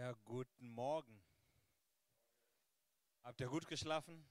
Ja, 0.00 0.12
guten 0.24 0.70
Morgen. 0.70 1.22
Habt 3.22 3.38
ihr 3.38 3.48
gut 3.48 3.68
geschlafen? 3.68 4.26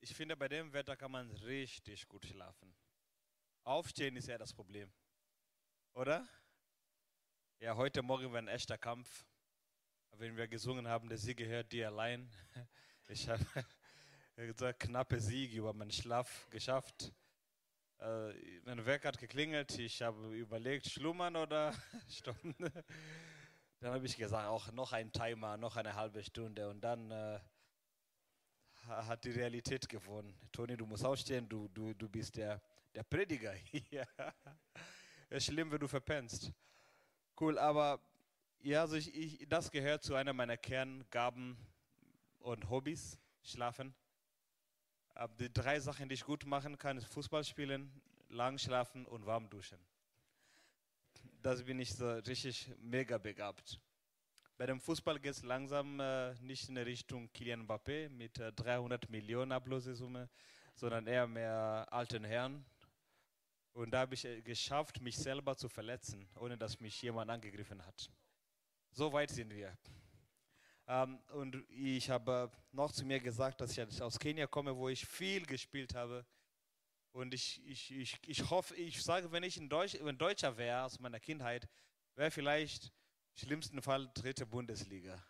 Ich 0.00 0.16
finde, 0.16 0.36
bei 0.36 0.48
dem 0.48 0.72
Wetter 0.72 0.96
kann 0.96 1.12
man 1.12 1.30
richtig 1.30 2.08
gut 2.08 2.26
schlafen. 2.26 2.74
Aufstehen 3.62 4.16
ist 4.16 4.26
ja 4.26 4.38
das 4.38 4.52
Problem. 4.52 4.92
Oder? 5.92 6.26
Ja, 7.60 7.76
heute 7.76 8.02
Morgen 8.02 8.32
war 8.32 8.38
ein 8.38 8.48
echter 8.48 8.76
Kampf. 8.76 9.24
Wenn 10.10 10.36
wir 10.36 10.48
gesungen 10.48 10.88
haben, 10.88 11.08
der 11.08 11.18
Sieg 11.18 11.36
gehört 11.36 11.70
dir 11.70 11.86
allein. 11.86 12.28
Ich 13.06 13.28
habe 13.28 13.46
gesagt, 14.34 14.80
knappe 14.80 15.20
Sieg 15.20 15.52
über 15.52 15.72
meinen 15.72 15.92
Schlaf 15.92 16.48
geschafft. 16.50 17.12
Äh, 18.00 18.60
mein 18.64 18.84
Wecker 18.84 19.06
hat 19.06 19.18
geklingelt. 19.18 19.78
Ich 19.78 20.02
habe 20.02 20.36
überlegt, 20.36 20.90
schlummern 20.90 21.36
oder 21.36 21.72
stoppen. 22.08 22.56
Dann 23.82 23.94
habe 23.94 24.06
ich 24.06 24.16
gesagt, 24.16 24.46
auch 24.46 24.70
noch 24.70 24.92
ein 24.92 25.10
Timer, 25.10 25.56
noch 25.56 25.74
eine 25.74 25.96
halbe 25.96 26.22
Stunde. 26.22 26.68
Und 26.68 26.82
dann 26.82 27.10
äh, 27.10 27.40
hat 28.86 29.24
die 29.24 29.32
Realität 29.32 29.88
gewonnen. 29.88 30.38
Toni, 30.52 30.76
du 30.76 30.86
musst 30.86 31.04
aufstehen, 31.04 31.48
du, 31.48 31.66
du, 31.66 31.92
du 31.92 32.08
bist 32.08 32.36
der, 32.36 32.62
der 32.94 33.02
Prediger 33.02 33.52
hier. 33.64 34.06
ist 35.30 35.46
schlimm, 35.46 35.72
wenn 35.72 35.80
du 35.80 35.88
verpennst. 35.88 36.52
Cool, 37.40 37.58
aber 37.58 37.98
ja, 38.60 38.82
also 38.82 38.94
ich, 38.94 39.12
ich, 39.16 39.48
das 39.48 39.68
gehört 39.68 40.04
zu 40.04 40.14
einer 40.14 40.32
meiner 40.32 40.56
Kerngaben 40.56 41.56
und 42.38 42.70
Hobbys, 42.70 43.18
Schlafen. 43.42 43.96
Aber 45.14 45.34
die 45.34 45.52
drei 45.52 45.80
Sachen, 45.80 46.08
die 46.08 46.14
ich 46.14 46.24
gut 46.24 46.46
machen 46.46 46.78
kann, 46.78 46.98
ist 46.98 47.06
Fußball 47.06 47.42
spielen, 47.42 48.00
lang 48.28 48.58
schlafen 48.58 49.06
und 49.06 49.26
warm 49.26 49.50
duschen 49.50 49.84
das 51.42 51.64
bin 51.64 51.80
ich 51.80 51.92
so 51.92 52.08
richtig 52.10 52.70
mega 52.80 53.18
begabt. 53.18 53.80
Bei 54.56 54.66
dem 54.66 54.80
Fußball 54.80 55.18
geht 55.18 55.32
es 55.32 55.42
langsam 55.42 55.98
äh, 55.98 56.34
nicht 56.40 56.68
in 56.68 56.78
Richtung 56.78 57.32
Kylian 57.32 57.66
Mbappé 57.66 58.08
mit 58.10 58.38
äh, 58.38 58.52
300 58.52 59.10
Millionen 59.10 59.50
Ablösesumme, 59.50 60.28
sondern 60.74 61.06
eher 61.06 61.26
mehr 61.26 61.86
alten 61.90 62.22
Herren. 62.24 62.64
Und 63.72 63.90
da 63.90 64.00
habe 64.00 64.14
ich 64.14 64.24
äh, 64.24 64.40
geschafft, 64.42 65.00
mich 65.00 65.16
selber 65.16 65.56
zu 65.56 65.68
verletzen, 65.68 66.28
ohne 66.36 66.56
dass 66.56 66.78
mich 66.78 67.02
jemand 67.02 67.30
angegriffen 67.30 67.84
hat. 67.84 68.10
So 68.92 69.12
weit 69.12 69.30
sind 69.30 69.52
wir. 69.52 69.76
Ähm, 70.86 71.18
und 71.32 71.64
ich 71.70 72.08
habe 72.08 72.52
noch 72.70 72.92
zu 72.92 73.04
mir 73.04 73.18
gesagt, 73.18 73.60
dass 73.60 73.76
ich 73.76 74.02
aus 74.02 74.18
Kenia 74.18 74.46
komme, 74.46 74.76
wo 74.76 74.88
ich 74.88 75.04
viel 75.04 75.44
gespielt 75.44 75.94
habe 75.94 76.24
und 77.12 77.34
ich, 77.34 77.64
ich, 77.66 77.90
ich, 77.90 78.18
ich 78.26 78.50
hoffe, 78.50 78.74
ich 78.74 79.02
sage, 79.02 79.30
wenn 79.32 79.42
ich 79.42 79.56
ein, 79.58 79.68
Deutsch, 79.68 79.94
ein 79.94 80.18
Deutscher 80.18 80.56
wäre 80.56 80.84
aus 80.84 80.98
meiner 80.98 81.20
Kindheit, 81.20 81.68
wäre 82.14 82.30
vielleicht 82.30 82.86
im 82.86 83.46
schlimmsten 83.46 83.82
Fall 83.82 84.10
dritte 84.14 84.46
Bundesliga. 84.46 85.22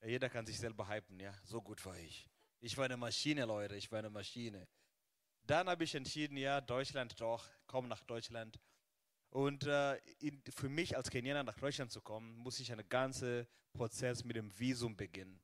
Ja, 0.00 0.08
jeder 0.08 0.30
kann 0.30 0.46
sich 0.46 0.58
selber 0.58 0.88
hypen, 0.88 1.18
ja. 1.18 1.34
So 1.44 1.60
gut 1.60 1.84
war 1.84 1.96
ich. 1.98 2.28
Ich 2.60 2.76
war 2.76 2.84
eine 2.84 2.96
Maschine, 2.96 3.44
Leute, 3.44 3.76
ich 3.76 3.90
war 3.90 3.98
eine 3.98 4.10
Maschine. 4.10 4.68
Dann 5.42 5.68
habe 5.68 5.84
ich 5.84 5.94
entschieden, 5.94 6.36
ja, 6.36 6.60
Deutschland 6.60 7.20
doch, 7.20 7.46
komm 7.66 7.88
nach 7.88 8.02
Deutschland. 8.04 8.58
Und 9.30 9.64
äh, 9.64 9.96
in, 10.20 10.42
für 10.48 10.68
mich 10.68 10.96
als 10.96 11.10
Kenianer 11.10 11.42
nach 11.42 11.58
Deutschland 11.58 11.90
zu 11.90 12.00
kommen, 12.00 12.36
muss 12.36 12.60
ich 12.60 12.70
einen 12.70 12.88
ganzen 12.88 13.46
Prozess 13.72 14.24
mit 14.24 14.36
dem 14.36 14.56
Visum 14.56 14.96
beginnen. 14.96 15.40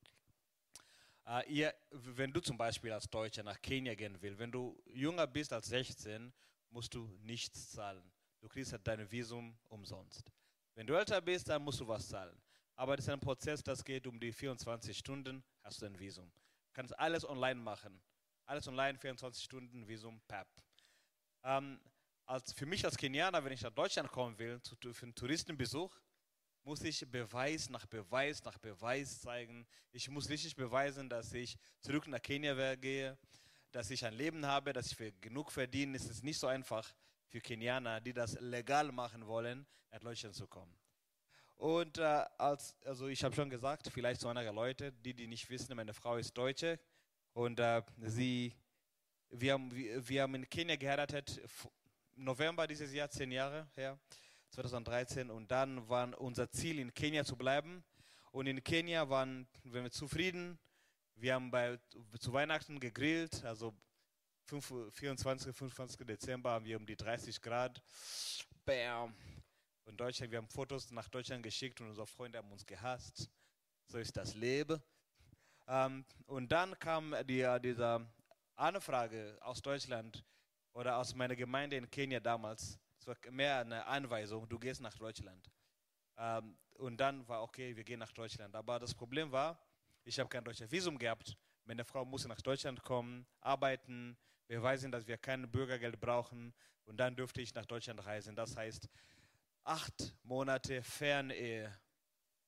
Uh, 1.31 1.43
ihr, 1.47 1.73
wenn 1.93 2.33
du 2.33 2.41
zum 2.41 2.59
Beispiel 2.59 2.91
als 2.91 3.09
Deutscher 3.09 3.45
nach 3.45 3.63
Kenia 3.63 3.95
gehen 3.95 4.21
willst, 4.21 4.41
wenn 4.41 4.51
du 4.51 4.77
jünger 4.87 5.29
bist 5.29 5.53
als 5.53 5.69
16, 5.69 6.33
musst 6.71 6.93
du 6.93 7.07
nichts 7.21 7.71
zahlen. 7.71 8.03
Du 8.41 8.49
kriegst 8.49 8.73
halt 8.73 8.85
dein 8.85 9.09
Visum 9.09 9.57
umsonst. 9.69 10.33
Wenn 10.75 10.89
du 10.89 10.95
älter 10.95 11.21
bist, 11.21 11.49
dann 11.49 11.63
musst 11.63 11.79
du 11.79 11.87
was 11.87 12.09
zahlen. 12.09 12.37
Aber 12.75 12.97
das 12.97 13.05
ist 13.05 13.13
ein 13.13 13.21
Prozess, 13.21 13.63
das 13.63 13.85
geht 13.85 14.09
um 14.09 14.19
die 14.19 14.33
24 14.33 14.99
Stunden, 14.99 15.45
hast 15.63 15.81
du 15.81 15.87
ein 15.87 15.97
Visum. 16.01 16.33
Du 16.33 16.73
kannst 16.73 16.99
alles 16.99 17.25
online 17.25 17.61
machen. 17.61 18.03
Alles 18.47 18.67
online, 18.67 18.99
24 18.99 19.45
Stunden, 19.45 19.87
Visum, 19.87 20.21
PAP. 20.27 20.49
Ähm, 21.45 21.79
als, 22.27 22.53
für 22.53 22.67
mich 22.67 22.85
als 22.85 22.97
Kenianer, 22.97 23.45
wenn 23.45 23.53
ich 23.53 23.63
nach 23.63 23.71
Deutschland 23.71 24.11
kommen 24.11 24.37
will, 24.37 24.61
zu, 24.63 24.75
für 24.93 25.05
einen 25.05 25.15
Touristenbesuch, 25.15 25.97
muss 26.65 26.83
ich 26.83 27.09
Beweis 27.11 27.69
nach 27.71 27.87
Beweis 27.87 28.45
nach 28.45 28.59
Beweis 28.59 29.21
zeigen. 29.21 29.67
Ich 29.93 30.09
muss 30.09 30.29
richtig 30.29 30.55
beweisen, 30.55 31.09
dass 31.09 31.33
ich 31.33 31.57
zurück 31.81 32.07
nach 32.09 32.21
Kenia 32.23 32.75
gehe, 32.77 33.19
dass 33.73 33.91
ich 33.91 34.05
ein 34.05 34.15
Leben 34.15 34.45
habe, 34.45 34.73
dass 34.73 34.93
ich 34.93 35.21
genug 35.21 35.51
verdiene. 35.51 35.97
Es 35.97 36.09
ist 36.09 36.23
nicht 36.23 36.39
so 36.39 36.47
einfach 36.47 36.93
für 37.29 37.41
Kenianer, 37.41 38.01
die 38.01 38.13
das 38.13 38.39
legal 38.41 38.93
machen 38.93 39.27
wollen, 39.27 39.67
nach 39.91 40.01
Deutschland 40.01 40.35
zu 40.35 40.47
kommen. 40.47 40.77
Und 41.57 41.99
äh, 41.99 42.25
als, 42.39 42.75
also 42.85 43.09
ich 43.09 43.23
habe 43.23 43.35
schon 43.35 43.51
gesagt, 43.51 43.91
vielleicht 43.93 44.21
zu 44.21 44.29
einiger 44.29 44.53
Leute, 44.53 44.93
die, 44.93 45.13
die 45.13 45.27
nicht 45.27 45.49
wissen, 45.51 45.77
meine 45.77 45.93
Frau 45.93 46.17
ist 46.17 46.33
Deutsche 46.33 46.81
und 47.35 47.61
äh, 47.61 47.83
sie, 47.99 48.55
wir 49.29 49.53
haben, 49.53 49.71
wir, 49.75 50.09
wir 50.09 50.23
haben 50.23 50.35
in 50.37 50.49
Kenia 50.49 50.77
geheiratet, 50.77 51.41
November 52.17 52.67
dieses 52.67 52.93
Jahr, 52.93 53.11
zehn 53.11 53.31
Jahre 53.31 53.69
her. 53.75 53.99
2013 54.51 55.31
und 55.31 55.51
dann 55.51 55.89
war 55.89 56.19
unser 56.21 56.51
Ziel 56.51 56.79
in 56.79 56.93
Kenia 56.93 57.25
zu 57.25 57.37
bleiben 57.37 57.85
und 58.33 58.47
in 58.47 58.63
Kenia 58.63 59.09
waren 59.09 59.49
wir 59.65 59.91
zufrieden. 59.91 60.59
Wir 61.15 61.35
haben 61.35 61.51
bei, 61.51 61.79
zu 62.19 62.33
Weihnachten 62.33 62.81
gegrillt, 62.81 63.45
also 63.45 63.75
5, 64.47 64.93
24, 64.93 65.55
25. 65.55 66.07
Dezember 66.07 66.51
haben 66.51 66.65
wir 66.65 66.77
um 66.77 66.87
die 66.87 66.97
30 66.97 67.41
Grad. 67.41 67.81
Bam. 68.65 69.15
Und 69.85 70.01
Deutschland, 70.01 70.33
wir 70.33 70.39
haben 70.39 70.49
Fotos 70.49 70.91
nach 70.91 71.09
Deutschland 71.09 71.43
geschickt 71.43 71.81
und 71.81 71.89
unsere 71.89 72.07
Freunde 72.07 72.39
haben 72.39 72.51
uns 72.51 72.67
gehasst. 72.67 73.31
So 73.87 73.99
ist 73.99 74.17
das 74.17 74.35
Leben. 74.35 74.83
Ähm, 75.69 76.05
und 76.27 76.51
dann 76.51 76.79
kam 76.79 77.15
die, 77.27 77.47
diese 77.63 78.07
Anfrage 78.57 79.39
aus 79.41 79.63
Deutschland 79.63 80.25
oder 80.73 80.97
aus 80.97 81.15
meiner 81.15 81.37
Gemeinde 81.37 81.77
in 81.77 81.89
Kenia 81.91 82.21
damals 82.21 82.79
es 83.01 83.07
war 83.07 83.17
mehr 83.31 83.61
eine 83.61 83.87
Anweisung, 83.87 84.47
du 84.47 84.59
gehst 84.59 84.83
nach 84.83 84.95
Deutschland. 84.95 85.51
Ähm, 86.19 86.57
und 86.75 86.99
dann 86.99 87.27
war 87.27 87.43
okay, 87.43 87.75
wir 87.75 87.85
gehen 87.85 87.99
nach 87.99 88.13
Deutschland. 88.13 88.55
Aber 88.55 88.79
das 88.79 88.95
Problem 88.95 89.33
war, 89.33 89.59
ich 90.05 90.19
habe 90.19 90.29
kein 90.29 90.45
deutsches 90.45 90.71
Visum 90.71 90.99
gehabt. 90.99 91.37
Meine 91.65 91.85
Frau 91.85 92.05
musste 92.05 92.29
nach 92.29 92.41
Deutschland 92.43 92.83
kommen, 92.83 93.27
arbeiten, 93.41 94.19
beweisen, 94.47 94.93
dass 94.93 95.07
wir 95.07 95.17
kein 95.17 95.51
Bürgergeld 95.51 95.99
brauchen. 95.99 96.53
Und 96.85 96.99
dann 96.99 97.17
durfte 97.17 97.41
ich 97.41 97.55
nach 97.55 97.65
Deutschland 97.65 98.05
reisen. 98.05 98.37
Das 98.37 98.57
heißt, 98.57 98.89
acht 99.65 100.15
Monate 100.23 100.83
Fernehe. 100.83 101.75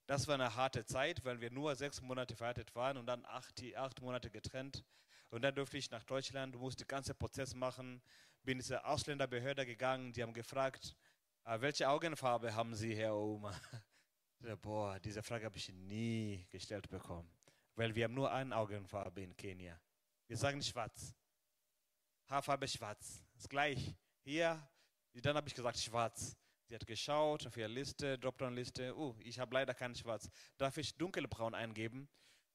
Das 0.07 0.27
war 0.27 0.35
eine 0.35 0.55
harte 0.55 0.85
Zeit, 0.85 1.25
weil 1.25 1.41
wir 1.41 1.51
nur 1.51 1.75
sechs 1.77 2.03
Monate 2.03 2.37
verheiratet 2.37 2.75
waren 2.75 2.99
und 2.99 3.07
dann 3.07 3.25
acht, 3.25 3.63
acht 3.77 4.03
Monate 4.03 4.31
getrennt. 4.31 4.85
Und 5.31 5.41
dann 5.41 5.55
durfte 5.55 5.79
ich 5.79 5.91
nach 5.91 6.05
Deutschland, 6.05 6.57
musste 6.57 6.85
den 6.85 6.89
ganzen 6.89 7.17
Prozess 7.17 7.55
machen, 7.55 8.03
bin 8.45 8.61
zur 8.61 8.85
Ausländerbehörde 8.85 9.65
gegangen, 9.67 10.13
die 10.13 10.23
haben 10.23 10.33
gefragt, 10.33 10.97
ah, 11.45 11.61
welche 11.61 11.89
Augenfarbe 11.89 12.55
haben 12.55 12.75
Sie, 12.75 12.95
Herr 12.95 13.15
Oma? 13.15 13.55
Boah, 14.63 14.99
diese 14.99 15.23
Frage 15.23 15.45
habe 15.45 15.57
ich 15.57 15.69
nie 15.73 16.47
gestellt 16.51 16.89
bekommen, 16.89 17.31
weil 17.77 17.95
wir 17.95 18.05
haben 18.05 18.15
nur 18.15 18.33
eine 18.33 18.57
Augenfarbe 18.57 19.23
in 19.23 19.37
Kenia. 19.37 19.81
Wir 20.27 20.37
sagen 20.37 20.63
schwarz. 20.63 21.15
Haarfarbe 22.29 22.67
schwarz. 22.67 23.23
Ist 23.37 23.49
gleich. 23.49 23.95
Hier, 24.25 24.67
dann 25.15 25.37
habe 25.37 25.47
ich 25.49 25.55
gesagt 25.55 25.79
schwarz. 25.79 26.37
Sie 26.73 26.75
hat 26.75 26.87
geschaut 26.87 27.47
auf 27.47 27.57
ihre 27.57 27.69
Liste, 27.69 28.19
Dropdown-Liste. 28.19 28.97
Oh, 28.97 29.15
ich 29.21 29.39
habe 29.39 29.53
leider 29.53 29.75
kein 29.75 29.95
Schwarz. 29.95 30.31
Darf 30.57 30.79
ich 30.79 30.97
dunkelbraun 30.97 31.55
eingeben? 31.55 32.09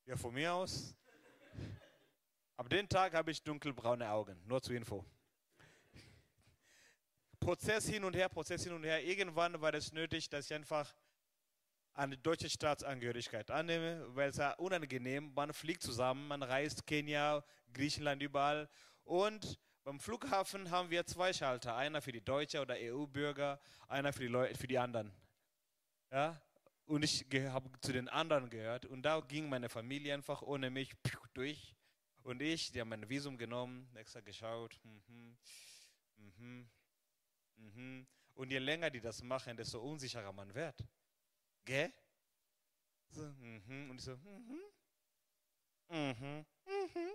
Ja, 0.06 0.16
von 0.16 0.34
mir 0.34 0.54
aus. 0.54 0.96
Ab 2.56 2.68
dem 2.70 2.90
Tag 2.90 3.14
habe 3.14 3.30
ich 3.30 3.44
dunkelbraune 3.44 4.10
Augen. 4.10 4.42
Nur 4.48 4.60
zur 4.60 4.76
Info. 4.76 5.06
Prozess 7.48 7.88
hin 7.88 8.04
und 8.04 8.14
her, 8.14 8.28
Prozess 8.28 8.66
hin 8.66 8.74
und 8.74 8.84
her. 8.84 9.02
Irgendwann 9.02 9.62
war 9.62 9.74
es 9.74 9.94
nötig, 9.94 10.28
dass 10.30 10.48
ich 10.48 10.54
einfach 10.54 10.94
eine 11.94 12.18
deutsche 12.18 12.50
Staatsangehörigkeit 12.50 13.50
annehme, 13.52 14.06
weil 14.14 14.32
es 14.32 14.36
ja 14.36 14.52
unangenehm, 14.56 15.34
man 15.34 15.54
fliegt 15.54 15.82
zusammen, 15.82 16.28
man 16.28 16.44
reist 16.44 16.86
Kenia, 16.86 17.42
Griechenland, 17.72 18.22
überall. 18.22 18.70
Und 19.06 19.58
beim 19.86 19.98
Flughafen 19.98 20.72
haben 20.72 20.90
wir 20.90 21.06
zwei 21.06 21.32
Schalter, 21.32 21.78
einer 21.78 22.02
für 22.02 22.12
die 22.12 22.20
Deutsche 22.20 22.60
oder 22.60 22.76
EU-Bürger, 22.78 23.62
einer 23.88 24.12
für 24.12 24.24
die, 24.24 24.28
Leute, 24.28 24.58
für 24.58 24.68
die 24.68 24.78
anderen. 24.78 25.14
Ja? 26.12 26.42
Und 26.84 27.06
ich 27.06 27.26
habe 27.34 27.72
zu 27.80 27.94
den 27.94 28.10
anderen 28.10 28.50
gehört 28.50 28.86
und 28.86 29.04
da 29.04 29.22
ging 29.22 29.48
meine 29.48 29.70
Familie 29.70 30.14
einfach 30.14 30.42
ohne 30.42 30.70
mich 30.70 30.92
durch. 31.34 31.78
Und 32.24 32.42
ich, 32.42 32.74
die 32.74 32.82
haben 32.82 32.90
mein 32.90 33.08
Visum 33.08 33.38
genommen, 33.38 33.90
extra 33.96 34.20
geschaut. 34.20 34.78
Mhm, 34.84 35.38
mhm, 36.18 36.70
Mhm. 37.58 38.08
Und 38.36 38.52
je 38.52 38.60
länger 38.60 38.90
die 38.90 39.02
das 39.02 39.22
machen, 39.22 39.58
desto 39.58 39.80
unsicherer 39.82 40.32
man 40.32 40.54
wird. 40.54 40.88
Gell? 41.66 41.92
So, 43.10 43.24
mhm. 43.24 43.90
Und 43.90 43.98
ich 43.98 44.06
so, 44.06 44.16
mhm. 44.18 44.62
Mhm. 45.90 46.46
Mhm. 46.66 47.12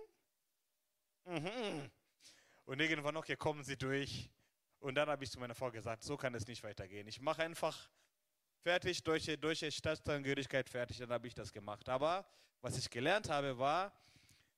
Mhm. 1.25 1.91
Und 2.65 2.79
irgendwann, 2.79 3.17
okay, 3.17 3.35
kommen 3.35 3.63
sie 3.63 3.77
durch. 3.77 4.29
Und 4.79 4.95
dann 4.95 5.09
habe 5.09 5.23
ich 5.23 5.31
zu 5.31 5.39
meiner 5.39 5.55
Frau 5.55 5.71
gesagt, 5.71 6.03
so 6.03 6.17
kann 6.17 6.35
es 6.35 6.45
nicht 6.45 6.63
weitergehen. 6.63 7.07
Ich 7.07 7.21
mache 7.21 7.43
einfach 7.43 7.89
fertig, 8.61 9.03
deutsche, 9.03 9.37
deutsche 9.37 9.71
Staatsangehörigkeit 9.71 10.69
fertig, 10.69 10.97
dann 10.97 11.11
habe 11.11 11.27
ich 11.27 11.33
das 11.33 11.51
gemacht. 11.51 11.87
Aber 11.87 12.25
was 12.61 12.77
ich 12.77 12.89
gelernt 12.89 13.29
habe, 13.29 13.57
war, 13.57 13.93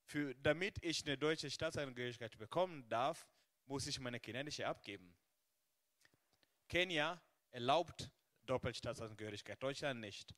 für, 0.05 0.33
damit 0.35 0.83
ich 0.83 1.05
eine 1.05 1.17
deutsche 1.17 1.49
Staatsangehörigkeit 1.49 2.37
bekommen 2.37 2.87
darf, 2.89 3.27
muss 3.65 3.87
ich 3.87 3.99
meine 3.99 4.19
kenianische 4.19 4.65
abgeben. 4.67 5.15
Kenia 6.67 7.21
erlaubt 7.51 8.09
Doppelstaatsangehörigkeit, 8.45 9.61
Deutschland 9.61 9.99
nicht. 9.99 10.33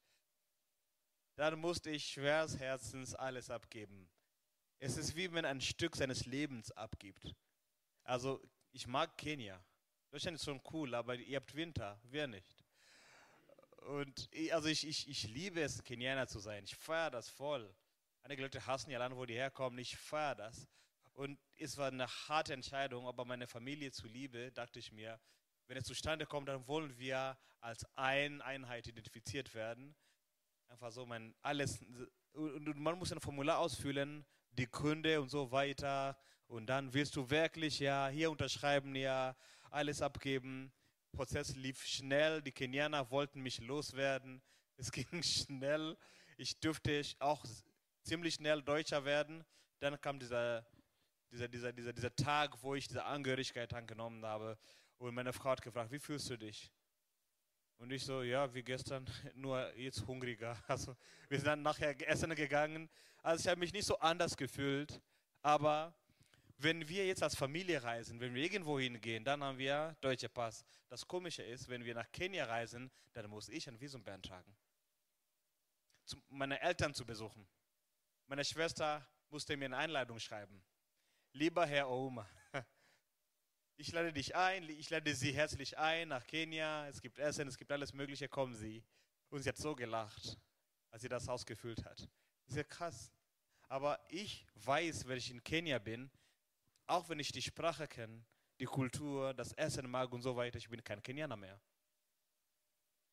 Dann 1.36 1.60
musste 1.60 1.90
ich 1.90 2.06
schweres 2.06 2.58
Herzens 2.58 3.14
alles 3.14 3.50
abgeben. 3.50 4.10
Es 4.80 4.98
ist 4.98 5.16
wie 5.16 5.32
wenn 5.34 5.46
ein 5.46 5.62
Stück 5.62 5.96
seines 5.96 6.26
Lebens 6.26 6.72
abgibt. 6.72 7.36
Also 8.04 8.42
ich 8.72 8.88
mag 8.88 9.18
Kenia. 9.18 9.64
Deutschland 10.10 10.36
ist 10.36 10.46
schon 10.46 10.62
cool, 10.72 10.96
aber 10.96 11.16
ihr 11.16 11.38
habt 11.38 11.54
Winter, 11.56 12.00
wir 12.04 12.28
nicht. 12.28 12.64
Und 13.88 14.28
ich, 14.32 14.54
also 14.54 14.68
ich, 14.68 14.88
ich, 14.88 15.08
ich 15.08 15.24
liebe 15.28 15.62
es, 15.62 15.84
Kenianer 15.84 16.28
zu 16.28 16.40
sein. 16.40 16.64
Ich 16.64 16.76
feiere 16.76 17.12
das 17.12 17.30
voll. 17.30 17.74
Einige 18.22 18.42
Leute 18.42 18.66
hassen 18.66 18.90
ja 18.90 19.00
Land, 19.00 19.16
wo 19.16 19.26
die 19.26 19.36
herkommen. 19.36 19.80
Ich 19.80 19.96
feiere 19.98 20.36
das. 20.36 20.68
Und 21.14 21.40
es 21.56 21.78
war 21.78 21.88
eine 21.88 22.08
harte 22.08 22.54
Entscheidung, 22.54 23.08
aber 23.08 23.26
meine 23.26 23.48
Familie 23.48 23.92
zuliebe, 23.92 24.52
dachte 24.52 24.80
ich 24.80 24.92
mir, 24.92 25.20
wenn 25.68 25.78
es 25.78 25.86
zustande 25.86 26.26
kommt, 26.26 26.50
dann 26.50 26.68
wollen 26.68 26.98
wir 26.98 27.38
als 27.60 27.86
eine 27.96 28.44
Einheit 28.44 28.88
identifiziert 28.88 29.54
werden. 29.54 29.96
Einfach 30.68 30.92
so, 30.92 31.06
mein 31.06 31.36
alles. 31.42 31.80
Und 32.34 32.78
man 32.78 32.98
muss 32.98 33.12
ein 33.12 33.20
Formular 33.20 33.60
ausfüllen, 33.60 34.26
die 34.52 34.70
Gründe 34.70 35.22
und 35.22 35.30
so 35.30 35.52
weiter. 35.52 36.18
Und 36.48 36.68
dann 36.68 36.94
willst 36.94 37.16
du 37.16 37.30
wirklich 37.30 37.80
ja 37.80 38.08
hier 38.08 38.32
unterschreiben, 38.32 38.96
ja 38.96 39.36
alles 39.70 40.02
abgeben. 40.02 40.72
Prozess 41.12 41.56
lief 41.56 41.84
schnell. 41.84 42.42
Die 42.42 42.52
Kenianer 42.52 43.10
wollten 43.12 43.42
mich 43.42 43.60
loswerden. 43.60 44.42
Es 44.80 44.92
ging 44.92 45.24
schnell. 45.24 45.98
Ich 46.38 46.60
dürfte 46.60 47.02
auch 47.18 47.44
ziemlich 48.04 48.36
schnell 48.36 48.62
Deutscher 48.62 49.04
werden. 49.06 49.44
Dann 49.80 50.00
kam 50.00 50.20
dieser, 50.20 50.64
dieser, 51.32 51.48
dieser, 51.48 51.74
dieser, 51.74 51.94
dieser 51.94 52.16
Tag, 52.16 52.62
wo 52.62 52.76
ich 52.76 52.88
diese 52.88 53.04
Angehörigkeit 53.04 53.74
angenommen 53.74 54.24
habe. 54.24 54.56
Und 54.98 55.14
meine 55.14 55.34
Frau 55.34 55.52
hat 55.52 55.62
gefragt, 55.62 55.92
wie 55.92 56.00
fühlst 56.00 56.30
du 56.30 56.38
dich? 56.38 56.72
Und 57.78 57.92
ich 57.92 58.04
so, 58.04 58.24
ja, 58.24 58.52
wie 58.54 58.64
gestern, 58.64 59.06
nur 59.36 59.74
jetzt 59.76 60.06
hungriger. 60.08 60.58
Also 60.68 60.96
wir 61.30 61.38
sind 61.38 61.48
dann 61.48 61.62
nachher 61.62 61.96
essen 62.08 62.34
gegangen. 62.34 62.90
Also 63.22 63.42
ich 63.42 63.48
habe 63.48 63.60
mich 63.60 63.74
nicht 63.74 63.86
so 63.86 63.98
anders 64.00 64.36
gefühlt. 64.36 65.00
Aber 65.42 65.94
wenn 66.58 66.88
wir 66.90 67.06
jetzt 67.06 67.22
als 67.22 67.36
Familie 67.36 67.84
reisen, 67.84 68.20
wenn 68.20 68.34
wir 68.34 68.44
irgendwo 68.44 68.80
hingehen, 68.80 69.24
dann 69.24 69.44
haben 69.44 69.58
wir 69.60 69.96
deutsche 70.02 70.30
Pass. 70.30 70.66
Das 70.88 71.08
Komische 71.08 71.44
ist, 71.44 71.70
wenn 71.70 71.86
wir 71.86 71.94
nach 71.94 72.12
Kenia 72.12 72.46
reisen, 72.46 72.90
dann 73.14 73.30
muss 73.30 73.50
ich 73.50 73.68
ein 73.68 73.80
Visum 73.80 74.04
beantragen. 74.04 74.56
meine 76.30 76.60
Eltern 76.62 76.94
zu 76.94 77.06
besuchen. 77.06 77.48
Meine 78.26 78.44
Schwester 78.44 79.08
musste 79.30 79.56
mir 79.56 79.66
eine 79.66 79.78
Einladung 79.78 80.20
schreiben. 80.20 80.64
Lieber 81.34 81.66
Herr 81.68 81.90
Oma, 81.90 82.28
ich 83.78 83.92
lade 83.92 84.12
dich 84.12 84.36
ein, 84.36 84.68
ich 84.70 84.90
lade 84.90 85.14
Sie 85.14 85.32
herzlich 85.32 85.78
ein 85.78 86.08
nach 86.08 86.26
Kenia. 86.26 86.88
Es 86.88 87.00
gibt 87.00 87.20
Essen, 87.20 87.48
es 87.48 87.58
gibt 87.58 87.72
alles 87.72 87.94
Mögliche, 87.94 88.28
kommen 88.28 88.56
Sie. 88.56 88.84
Und 89.30 89.42
sie 89.42 89.50
hat 89.50 89.58
so 89.58 89.76
gelacht, 89.76 90.38
als 90.90 91.04
sie 91.04 91.10
das 91.10 91.28
Haus 91.28 91.46
gefüllt 91.46 91.86
hat. 91.86 92.00
Das 92.00 92.50
ist 92.50 92.58
ja 92.58 92.64
krass. 92.64 93.12
Aber 93.68 94.00
ich 94.10 94.48
weiß, 94.56 95.08
wenn 95.08 95.18
ich 95.18 95.30
in 95.30 95.44
Kenia 95.44 95.78
bin, 95.80 96.10
auch 96.88 97.08
wenn 97.10 97.20
ich 97.20 97.32
die 97.32 97.42
Sprache 97.42 97.88
kenne, 97.88 98.26
die 98.60 98.66
Kultur, 98.66 99.34
das 99.34 99.54
Essen 99.54 99.90
mag 99.90 100.12
und 100.12 100.22
so 100.22 100.36
weiter, 100.36 100.58
ich 100.58 100.70
bin 100.70 100.84
kein 100.84 101.04
Kenianer 101.04 101.36
mehr. 101.36 101.60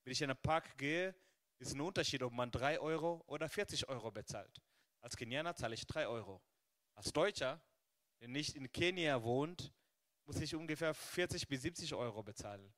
Wenn 0.04 0.12
ich 0.12 0.22
in 0.22 0.30
einen 0.30 0.40
Park 0.40 0.78
gehe, 0.78 1.14
ist 1.58 1.74
ein 1.74 1.80
Unterschied, 1.80 2.22
ob 2.22 2.32
man 2.32 2.50
3 2.50 2.78
Euro 2.78 3.22
oder 3.26 3.48
40 3.48 3.88
Euro 3.88 4.10
bezahlt. 4.10 4.62
Als 5.00 5.16
Kenianer 5.16 5.54
zahle 5.54 5.74
ich 5.74 5.86
3 5.86 6.06
Euro. 6.06 6.40
Als 6.94 7.12
Deutscher, 7.12 7.60
der 8.20 8.28
nicht 8.28 8.54
in 8.54 8.70
Kenia 8.70 9.22
wohnt, 9.22 9.72
muss 10.24 10.40
ich 10.40 10.54
ungefähr 10.54 10.94
40 10.94 11.46
bis 11.48 11.62
70 11.62 11.94
Euro 11.94 12.22
bezahlen. 12.22 12.72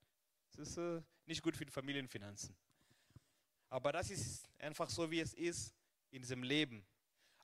Das 0.53 0.69
ist 0.69 0.79
äh, 0.79 1.03
nicht 1.27 1.43
gut 1.43 1.57
für 1.57 1.65
die 1.65 1.73
Familienfinanzen. 1.73 2.57
Aber 3.69 3.93
das 3.93 4.11
ist 4.11 4.49
einfach 4.59 4.89
so, 4.89 5.11
wie 5.11 5.21
es 5.21 5.35
ist 5.35 5.75
in 6.11 6.23
diesem 6.23 6.43
Leben. 6.43 6.87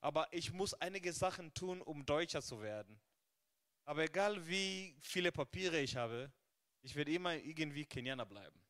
Aber 0.01 0.33
ich 0.33 0.53
muss 0.53 0.75
einige 0.75 1.13
Sachen 1.13 1.53
tun, 1.55 1.81
um 1.83 2.05
Deutscher 2.05 2.43
zu 2.43 2.61
werden. 2.61 3.01
Aber 3.85 4.05
egal 4.05 4.47
wie 4.47 4.97
viele 5.01 5.31
Papiere 5.33 5.81
ich 5.81 5.97
habe, 5.97 6.33
ich 6.83 6.95
werde 6.95 7.13
immer 7.13 7.35
irgendwie 7.35 7.85
Kenianer 7.85 8.27
bleiben. 8.27 8.61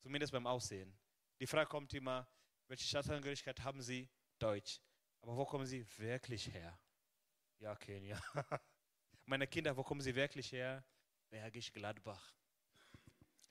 Zumindest 0.00 0.32
beim 0.32 0.46
Aussehen. 0.46 0.96
Die 1.40 1.46
Frage 1.46 1.68
kommt 1.68 1.92
immer, 1.94 2.28
welche 2.68 2.84
Staatsangehörigkeit 2.84 3.62
haben 3.62 3.82
Sie? 3.82 4.08
Deutsch. 4.38 4.80
Aber 5.20 5.36
wo 5.36 5.44
kommen 5.44 5.66
Sie 5.66 5.86
wirklich 5.98 6.52
her? 6.52 6.78
Ja, 7.58 7.74
Kenia. 7.76 8.20
Meine 9.28 9.48
Kinder, 9.48 9.76
wo 9.76 9.82
kommen 9.82 10.00
sie 10.00 10.14
wirklich 10.14 10.52
her? 10.52 10.84
Bergisch 11.28 11.72
Gladbach. 11.72 12.32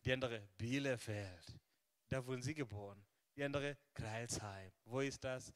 Die 0.06 0.14
andere 0.14 0.48
Bielefeld. 0.58 1.60
Da 2.08 2.26
wurden 2.26 2.42
sie 2.42 2.56
geboren. 2.56 3.06
Die 3.36 3.44
andere 3.44 3.78
Kreilsheim. 3.94 4.72
Wo 4.86 5.02
ist 5.02 5.22
das? 5.22 5.54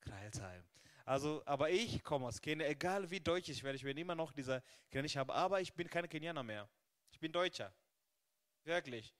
Kreilsheim. 0.00 0.64
Also, 1.04 1.42
aber 1.44 1.68
ich 1.68 2.02
komme 2.02 2.26
aus 2.26 2.40
Kenia, 2.40 2.66
egal 2.66 3.10
wie 3.10 3.20
deutsch 3.20 3.50
ich 3.50 3.62
werde, 3.62 3.76
ich 3.76 3.84
werde 3.84 4.00
immer 4.00 4.14
noch 4.14 4.32
dieser 4.32 4.62
Kenia 4.90 5.02
nicht 5.02 5.16
haben, 5.18 5.30
aber 5.30 5.60
ich 5.60 5.72
bin 5.74 5.88
kein 5.88 6.08
Kenianer 6.08 6.42
mehr. 6.42 6.66
Ich 7.12 7.18
bin 7.18 7.30
Deutscher. 7.30 7.70
Wirklich. 8.64 9.14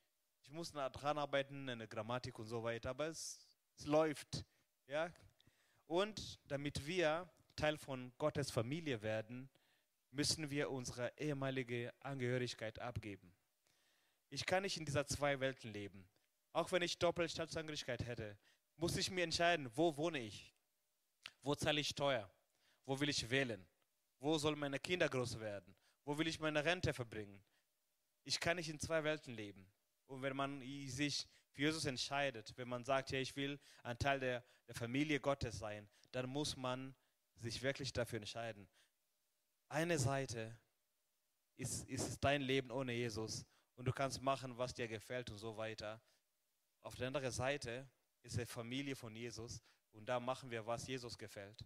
Ich 0.44 0.50
muss 0.50 0.72
dran 0.72 1.18
arbeiten, 1.18 1.68
eine 1.68 1.86
Grammatik 1.86 2.38
und 2.38 2.46
so 2.46 2.62
weiter, 2.62 2.90
aber 2.90 3.08
es, 3.08 3.46
es 3.76 3.84
läuft. 3.84 4.46
Ja? 4.86 5.12
Und 5.86 6.38
damit 6.46 6.86
wir 6.86 7.28
Teil 7.54 7.76
von 7.76 8.12
Gottes 8.16 8.50
Familie 8.50 9.02
werden, 9.02 9.50
müssen 10.10 10.50
wir 10.50 10.70
unsere 10.70 11.12
ehemalige 11.18 11.92
Angehörigkeit 12.00 12.78
abgeben. 12.78 13.34
Ich 14.30 14.44
kann 14.44 14.62
nicht 14.62 14.76
in 14.76 14.84
dieser 14.84 15.06
zwei 15.06 15.40
Welten 15.40 15.72
leben. 15.72 16.08
Auch 16.52 16.72
wenn 16.72 16.82
ich 16.82 16.98
Doppelstaatsangehörigkeit 16.98 18.04
hätte, 18.06 18.38
muss 18.76 18.96
ich 18.96 19.10
mir 19.10 19.24
entscheiden, 19.24 19.70
wo 19.74 19.96
wohne 19.96 20.20
ich? 20.20 20.54
Wo 21.42 21.54
zahle 21.54 21.80
ich 21.80 21.88
Steuer? 21.88 22.30
Wo 22.84 22.98
will 23.00 23.08
ich 23.08 23.28
wählen? 23.30 23.66
Wo 24.18 24.38
sollen 24.38 24.58
meine 24.58 24.78
Kinder 24.78 25.08
groß 25.08 25.38
werden? 25.40 25.74
Wo 26.04 26.16
will 26.18 26.26
ich 26.26 26.40
meine 26.40 26.64
Rente 26.64 26.92
verbringen? 26.92 27.42
Ich 28.24 28.40
kann 28.40 28.56
nicht 28.56 28.68
in 28.68 28.80
zwei 28.80 29.04
Welten 29.04 29.34
leben. 29.34 29.70
Und 30.06 30.22
wenn 30.22 30.36
man 30.36 30.60
sich 30.88 31.28
für 31.50 31.62
Jesus 31.62 31.84
entscheidet, 31.84 32.52
wenn 32.56 32.68
man 32.68 32.84
sagt, 32.84 33.10
ja, 33.10 33.18
ich 33.18 33.36
will 33.36 33.58
ein 33.82 33.98
Teil 33.98 34.20
der, 34.20 34.44
der 34.66 34.74
Familie 34.74 35.20
Gottes 35.20 35.58
sein, 35.58 35.88
dann 36.12 36.28
muss 36.28 36.56
man 36.56 36.94
sich 37.36 37.62
wirklich 37.62 37.92
dafür 37.92 38.18
entscheiden. 38.18 38.68
Eine 39.68 39.98
Seite 39.98 40.56
ist, 41.56 41.88
ist 41.88 42.22
dein 42.22 42.42
Leben 42.42 42.70
ohne 42.70 42.92
Jesus 42.92 43.44
und 43.76 43.84
du 43.84 43.92
kannst 43.92 44.22
machen, 44.22 44.56
was 44.56 44.74
dir 44.74 44.88
gefällt 44.88 45.30
und 45.30 45.38
so 45.38 45.56
weiter. 45.56 46.00
Auf 46.82 46.96
der 46.96 47.08
anderen 47.08 47.30
Seite 47.30 47.88
ist 48.22 48.38
die 48.38 48.46
Familie 48.46 48.96
von 48.96 49.14
Jesus 49.14 49.62
und 49.92 50.06
da 50.06 50.20
machen 50.20 50.50
wir, 50.50 50.66
was 50.66 50.86
Jesus 50.86 51.18
gefällt. 51.18 51.64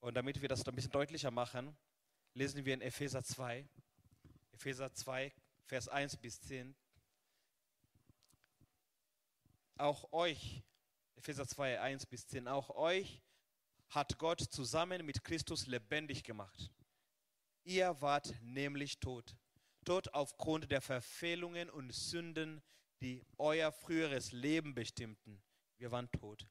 Und 0.00 0.14
damit 0.14 0.40
wir 0.40 0.48
das 0.48 0.66
ein 0.66 0.74
bisschen 0.74 0.92
deutlicher 0.92 1.30
machen, 1.30 1.76
lesen 2.34 2.64
wir 2.64 2.74
in 2.74 2.82
Epheser 2.82 3.22
2, 3.24 3.68
Epheser 4.52 4.92
2, 4.92 5.32
Vers 5.64 5.88
1 5.88 6.16
bis 6.18 6.40
10 6.42 6.76
auch 9.78 10.12
euch, 10.12 10.62
Epheser 11.16 11.46
2, 11.46 11.80
1 11.80 12.06
bis 12.06 12.26
10, 12.26 12.48
auch 12.48 12.70
euch 12.70 13.22
hat 13.88 14.18
Gott 14.18 14.40
zusammen 14.40 15.04
mit 15.04 15.24
Christus 15.24 15.66
lebendig 15.66 16.24
gemacht. 16.24 16.70
Ihr 17.64 18.00
wart 18.00 18.34
nämlich 18.42 19.00
tot. 19.00 19.36
Tot 19.84 20.12
aufgrund 20.14 20.70
der 20.70 20.80
Verfehlungen 20.80 21.70
und 21.70 21.92
Sünden, 21.92 22.62
die 23.00 23.24
euer 23.36 23.72
früheres 23.72 24.32
Leben 24.32 24.74
bestimmten. 24.74 25.42
Wir 25.78 25.90
waren 25.90 26.10
tot. 26.10 26.46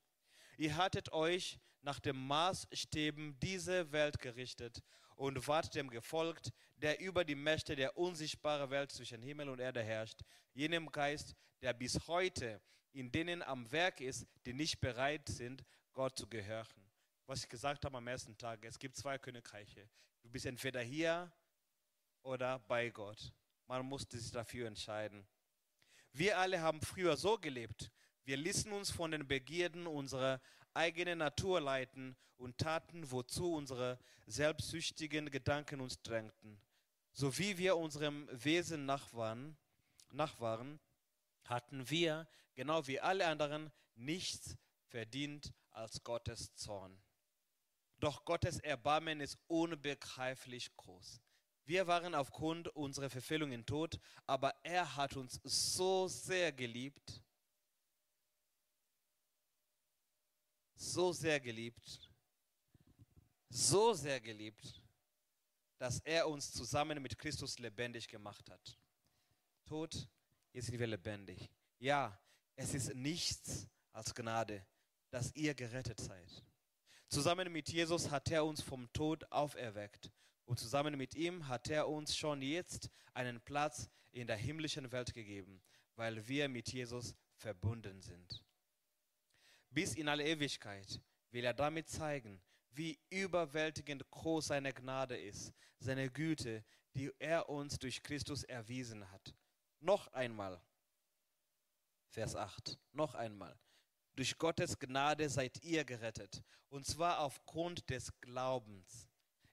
Ihr 0.57 0.75
hattet 0.75 1.11
euch 1.11 1.59
nach 1.81 1.99
den 1.99 2.15
Maßstäben 2.15 3.39
dieser 3.39 3.91
Welt 3.91 4.19
gerichtet 4.19 4.81
und 5.15 5.47
wart 5.47 5.75
dem 5.75 5.89
gefolgt, 5.89 6.51
der 6.77 6.99
über 6.99 7.25
die 7.25 7.35
Mächte 7.35 7.75
der 7.75 7.97
unsichtbaren 7.97 8.69
Welt 8.69 8.91
zwischen 8.91 9.21
Himmel 9.21 9.49
und 9.49 9.59
Erde 9.59 9.83
herrscht, 9.83 10.21
jenem 10.53 10.91
Geist, 10.91 11.35
der 11.61 11.73
bis 11.73 12.07
heute 12.07 12.61
in 12.93 13.11
denen 13.11 13.43
am 13.43 13.71
Werk 13.71 14.01
ist, 14.01 14.25
die 14.45 14.53
nicht 14.53 14.79
bereit 14.79 15.29
sind, 15.29 15.63
Gott 15.93 16.17
zu 16.17 16.27
gehören. 16.27 16.86
Was 17.29 17.43
ich 17.43 17.49
gesagt 17.49 17.83
habe 17.83 17.97
am 17.97 18.07
ersten 18.07 18.37
Tag, 18.37 18.63
es 18.63 18.79
gibt 18.79 18.95
zwei 18.95 19.17
Königreiche. 19.17 19.89
Du 20.21 20.29
bist 20.29 20.45
entweder 20.45 20.79
hier 20.79 21.29
oder 22.21 22.57
bei 22.59 22.89
Gott. 22.89 23.33
Man 23.65 23.85
musste 23.85 24.17
sich 24.17 24.31
dafür 24.31 24.65
entscheiden. 24.65 25.27
Wir 26.13 26.37
alle 26.37 26.61
haben 26.61 26.79
früher 26.79 27.17
so 27.17 27.37
gelebt. 27.37 27.91
Wir 28.23 28.37
ließen 28.37 28.71
uns 28.71 28.91
von 28.91 29.11
den 29.11 29.27
Begierden 29.27 29.87
unserer 29.87 30.39
eigenen 30.73 31.17
Natur 31.17 31.59
leiten 31.59 32.15
und 32.37 32.59
taten, 32.59 33.11
wozu 33.11 33.55
unsere 33.55 33.99
selbstsüchtigen 34.25 35.29
Gedanken 35.29 35.81
uns 35.81 36.01
drängten. 36.01 36.61
So 37.11 37.37
wie 37.37 37.57
wir 37.57 37.75
unserem 37.75 38.29
Wesen 38.31 38.85
nachwaren, 38.85 39.57
nachwaren 40.11 40.79
hatten 41.43 41.89
wir, 41.89 42.25
genau 42.55 42.87
wie 42.87 43.01
alle 43.01 43.27
anderen, 43.27 43.69
nichts 43.95 44.55
verdient 44.85 45.53
als 45.71 46.05
Gottes 46.05 46.55
Zorn. 46.55 46.97
Doch 47.99 48.25
Gottes 48.25 48.59
Erbarmen 48.59 49.21
ist 49.21 49.37
unbegreiflich 49.47 50.75
groß. 50.75 51.21
Wir 51.65 51.87
waren 51.87 52.15
aufgrund 52.15 52.69
unserer 52.69 53.09
Verfehlungen 53.09 53.65
tot, 53.65 53.99
aber 54.25 54.55
er 54.63 54.95
hat 54.95 55.17
uns 55.17 55.39
so 55.43 56.07
sehr 56.07 56.53
geliebt, 56.53 57.21
so 60.75 61.11
sehr 61.11 61.39
geliebt, 61.39 62.09
so 63.49 63.93
sehr 63.93 64.21
geliebt, 64.21 64.81
dass 65.77 65.99
er 66.01 66.29
uns 66.29 66.51
zusammen 66.51 67.01
mit 67.01 67.17
Christus 67.17 67.59
lebendig 67.59 68.07
gemacht 68.07 68.49
hat. 68.49 68.79
Tot, 69.65 70.07
jetzt 70.53 70.67
sind 70.67 70.79
wir 70.79 70.87
lebendig. 70.87 71.49
Ja, 71.79 72.17
es 72.55 72.73
ist 72.73 72.95
nichts 72.95 73.67
als 73.91 74.15
Gnade, 74.15 74.65
dass 75.09 75.35
ihr 75.35 75.53
gerettet 75.53 75.99
seid. 75.99 76.46
Zusammen 77.09 77.51
mit 77.51 77.69
Jesus 77.69 78.11
hat 78.11 78.29
er 78.31 78.43
uns 78.43 78.61
vom 78.61 78.91
Tod 78.91 79.31
auferweckt 79.31 80.11
und 80.45 80.59
zusammen 80.59 80.97
mit 80.97 81.15
ihm 81.15 81.47
hat 81.47 81.69
er 81.69 81.87
uns 81.87 82.15
schon 82.17 82.41
jetzt 82.41 82.89
einen 83.13 83.39
Platz 83.39 83.89
in 84.11 84.27
der 84.27 84.35
himmlischen 84.35 84.91
Welt 84.91 85.13
gegeben, 85.13 85.61
weil 85.95 86.27
wir 86.27 86.49
mit 86.49 86.71
Jesus 86.71 87.15
verbunden 87.35 88.01
sind. 88.01 88.43
Bis 89.69 89.95
in 89.95 90.09
alle 90.09 90.25
Ewigkeit 90.25 91.01
will 91.31 91.45
er 91.45 91.53
damit 91.53 91.87
zeigen, 91.87 92.41
wie 92.71 92.99
überwältigend 93.09 94.09
groß 94.11 94.47
seine 94.47 94.73
Gnade 94.73 95.17
ist, 95.17 95.53
seine 95.79 96.09
Güte, 96.11 96.65
die 96.93 97.11
er 97.19 97.49
uns 97.49 97.79
durch 97.79 98.03
Christus 98.03 98.43
erwiesen 98.43 99.09
hat. 99.11 99.33
Noch 99.79 100.07
einmal, 100.13 100.61
Vers 102.09 102.35
8, 102.35 102.77
noch 102.91 103.15
einmal. 103.15 103.57
Durch 104.17 104.39
Gottes 104.39 104.79
Gnade 104.79 105.29
seid 105.29 105.63
ihr 105.63 105.85
gerettet, 105.85 106.43
und 106.69 106.87
zwar 106.87 107.19
aufgrund 107.19 107.87
des 107.91 108.11
Glaubens. 108.19 109.07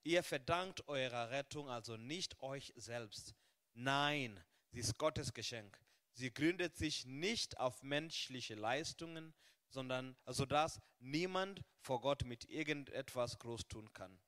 Ihr 0.04 0.22
verdankt 0.22 0.88
eurer 0.88 1.28
Rettung 1.28 1.68
also 1.68 1.98
nicht 1.98 2.40
euch 2.40 2.72
selbst. 2.74 3.34
Nein, 3.74 4.42
sie 4.70 4.80
ist 4.80 4.96
Gottes 4.96 5.34
Geschenk. 5.34 5.78
Sie 6.14 6.32
gründet 6.32 6.78
sich 6.78 7.04
nicht 7.04 7.58
auf 7.58 7.82
menschliche 7.82 8.54
Leistungen, 8.54 9.34
sondern 9.68 10.16
sodass 10.24 10.80
niemand 10.98 11.60
vor 11.80 12.00
Gott 12.00 12.24
mit 12.24 12.48
irgendetwas 12.48 13.38
groß 13.38 13.68
tun 13.68 13.92
kann. 13.92 14.18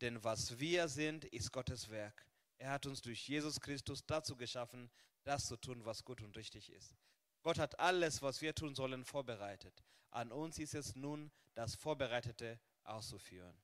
Denn 0.00 0.24
was 0.24 0.58
wir 0.58 0.88
sind, 0.88 1.24
ist 1.26 1.52
Gottes 1.52 1.88
Werk. 1.88 2.26
Er 2.58 2.72
hat 2.72 2.86
uns 2.86 3.00
durch 3.00 3.28
Jesus 3.28 3.60
Christus 3.60 4.04
dazu 4.06 4.34
geschaffen, 4.34 4.90
das 5.22 5.46
zu 5.46 5.56
tun, 5.56 5.84
was 5.84 6.02
gut 6.02 6.20
und 6.20 6.36
richtig 6.36 6.72
ist. 6.72 6.96
Gott 7.42 7.58
hat 7.58 7.78
alles, 7.78 8.22
was 8.22 8.40
wir 8.40 8.54
tun 8.54 8.74
sollen, 8.74 9.04
vorbereitet. 9.04 9.82
An 10.10 10.30
uns 10.30 10.58
ist 10.58 10.74
es 10.74 10.94
nun, 10.94 11.30
das 11.54 11.74
Vorbereitete 11.74 12.60
auszuführen. 12.84 13.56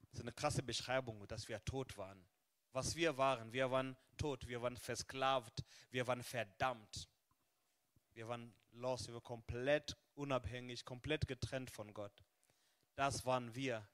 Das 0.00 0.14
ist 0.14 0.20
eine 0.20 0.32
krasse 0.32 0.62
Beschreibung, 0.62 1.26
dass 1.28 1.48
wir 1.48 1.64
tot 1.64 1.96
waren. 1.96 2.26
Was 2.72 2.94
wir 2.94 3.16
waren, 3.16 3.52
wir 3.52 3.70
waren 3.70 3.96
tot, 4.16 4.46
wir 4.46 4.62
waren 4.62 4.76
versklavt, 4.76 5.64
wir 5.90 6.06
waren 6.06 6.22
verdammt. 6.22 7.08
Wir 8.12 8.28
waren 8.28 8.54
los, 8.72 9.06
wir 9.06 9.14
waren 9.14 9.24
komplett 9.24 9.96
unabhängig, 10.14 10.84
komplett 10.84 11.26
getrennt 11.26 11.70
von 11.70 11.94
Gott. 11.94 12.24
Das 12.96 13.24
waren 13.24 13.54
wir. 13.54 13.88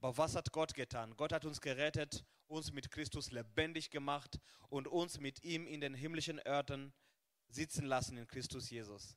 Aber 0.00 0.16
was 0.16 0.34
hat 0.34 0.52
Gott 0.52 0.74
getan? 0.74 1.16
Gott 1.16 1.32
hat 1.32 1.44
uns 1.44 1.60
gerettet, 1.60 2.24
uns 2.46 2.72
mit 2.72 2.90
Christus 2.90 3.30
lebendig 3.30 3.90
gemacht 3.90 4.38
und 4.68 4.86
uns 4.88 5.18
mit 5.18 5.44
ihm 5.44 5.66
in 5.66 5.80
den 5.80 5.94
himmlischen 5.94 6.40
Örtern 6.46 6.92
sitzen 7.48 7.86
lassen 7.86 8.16
in 8.16 8.26
Christus 8.26 8.70
Jesus. 8.70 9.16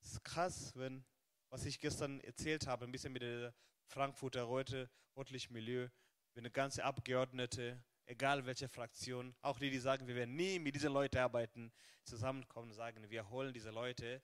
Es 0.00 0.12
ist 0.12 0.24
krass, 0.24 0.72
wenn, 0.76 1.04
was 1.50 1.64
ich 1.64 1.80
gestern 1.80 2.20
erzählt 2.20 2.66
habe, 2.66 2.84
ein 2.84 2.92
bisschen 2.92 3.12
mit 3.12 3.22
der 3.22 3.54
Frankfurter 3.86 4.42
Reute, 4.42 4.90
rotlich 5.16 5.50
Milieu, 5.50 5.88
wenn 6.34 6.42
eine 6.42 6.50
ganze 6.50 6.84
Abgeordnete 6.84 7.82
egal 8.08 8.46
welche 8.46 8.68
Fraktion, 8.68 9.34
auch 9.42 9.58
die, 9.58 9.70
die 9.70 9.78
sagen, 9.78 10.06
wir 10.06 10.14
werden 10.14 10.34
nie 10.34 10.58
mit 10.58 10.74
diesen 10.74 10.92
Leuten 10.92 11.18
arbeiten, 11.18 11.70
zusammenkommen 12.04 12.70
und 12.70 12.74
sagen, 12.74 13.08
wir 13.10 13.28
holen 13.28 13.52
diese 13.52 13.70
Leute 13.70 14.22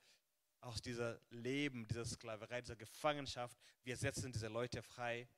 aus 0.61 0.81
dieser 0.81 1.21
Leben, 1.29 1.87
dieser 1.87 2.07
Sklaverei, 2.07 2.63
dieser 2.63 2.77
Gefangenschaft, 2.77 3.59
wir 3.83 3.97
setzen 3.97 4.33
diese 4.33 4.49
Leute 4.49 4.83
frei. 4.83 5.29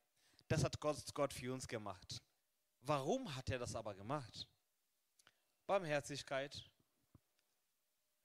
Das 0.46 0.62
hat 0.62 0.78
Gott, 0.78 0.96
Gott 1.12 1.32
für 1.32 1.52
uns 1.52 1.66
gemacht. 1.66 2.22
Warum 2.82 3.34
hat 3.34 3.50
er 3.50 3.58
das 3.58 3.74
aber 3.74 3.96
gemacht? 3.96 4.46
Barmherzigkeit. 5.66 6.70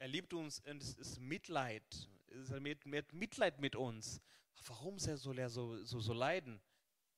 Er 0.01 0.07
liebt 0.07 0.33
uns 0.33 0.59
und 0.61 0.81
es 0.81 0.95
ist 0.95 1.19
Mitleid. 1.19 1.83
Es 2.29 2.49
ist 2.49 2.59
mit, 2.59 2.87
mit 2.87 3.13
Mitleid 3.13 3.59
mit 3.59 3.75
uns. 3.75 4.19
Warum 4.65 4.97
soll 4.97 5.37
er 5.37 5.47
so, 5.47 5.77
so, 5.83 5.99
so 5.99 6.11
leiden? 6.11 6.59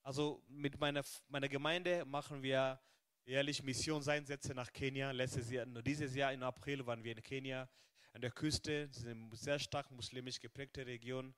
Also 0.02 0.42
mit 0.48 0.78
meiner, 0.78 1.02
meiner 1.28 1.48
Gemeinde 1.48 2.04
machen 2.04 2.42
wir 2.42 2.78
jährlich 3.24 3.62
Missionseinsätze 3.62 4.52
nach 4.52 4.70
Kenia. 4.70 5.12
Letztes 5.12 5.50
Jahr, 5.50 5.64
nur 5.64 5.82
dieses 5.82 6.14
Jahr 6.14 6.34
im 6.34 6.42
April 6.42 6.84
waren 6.84 7.02
wir 7.02 7.16
in 7.16 7.22
Kenia 7.22 7.70
an 8.12 8.20
der 8.20 8.32
Küste. 8.32 8.86
Das 8.88 8.98
ist 8.98 9.06
eine 9.06 9.34
sehr 9.34 9.58
stark 9.58 9.90
muslimisch 9.90 10.38
geprägte 10.38 10.84
Region. 10.84 11.34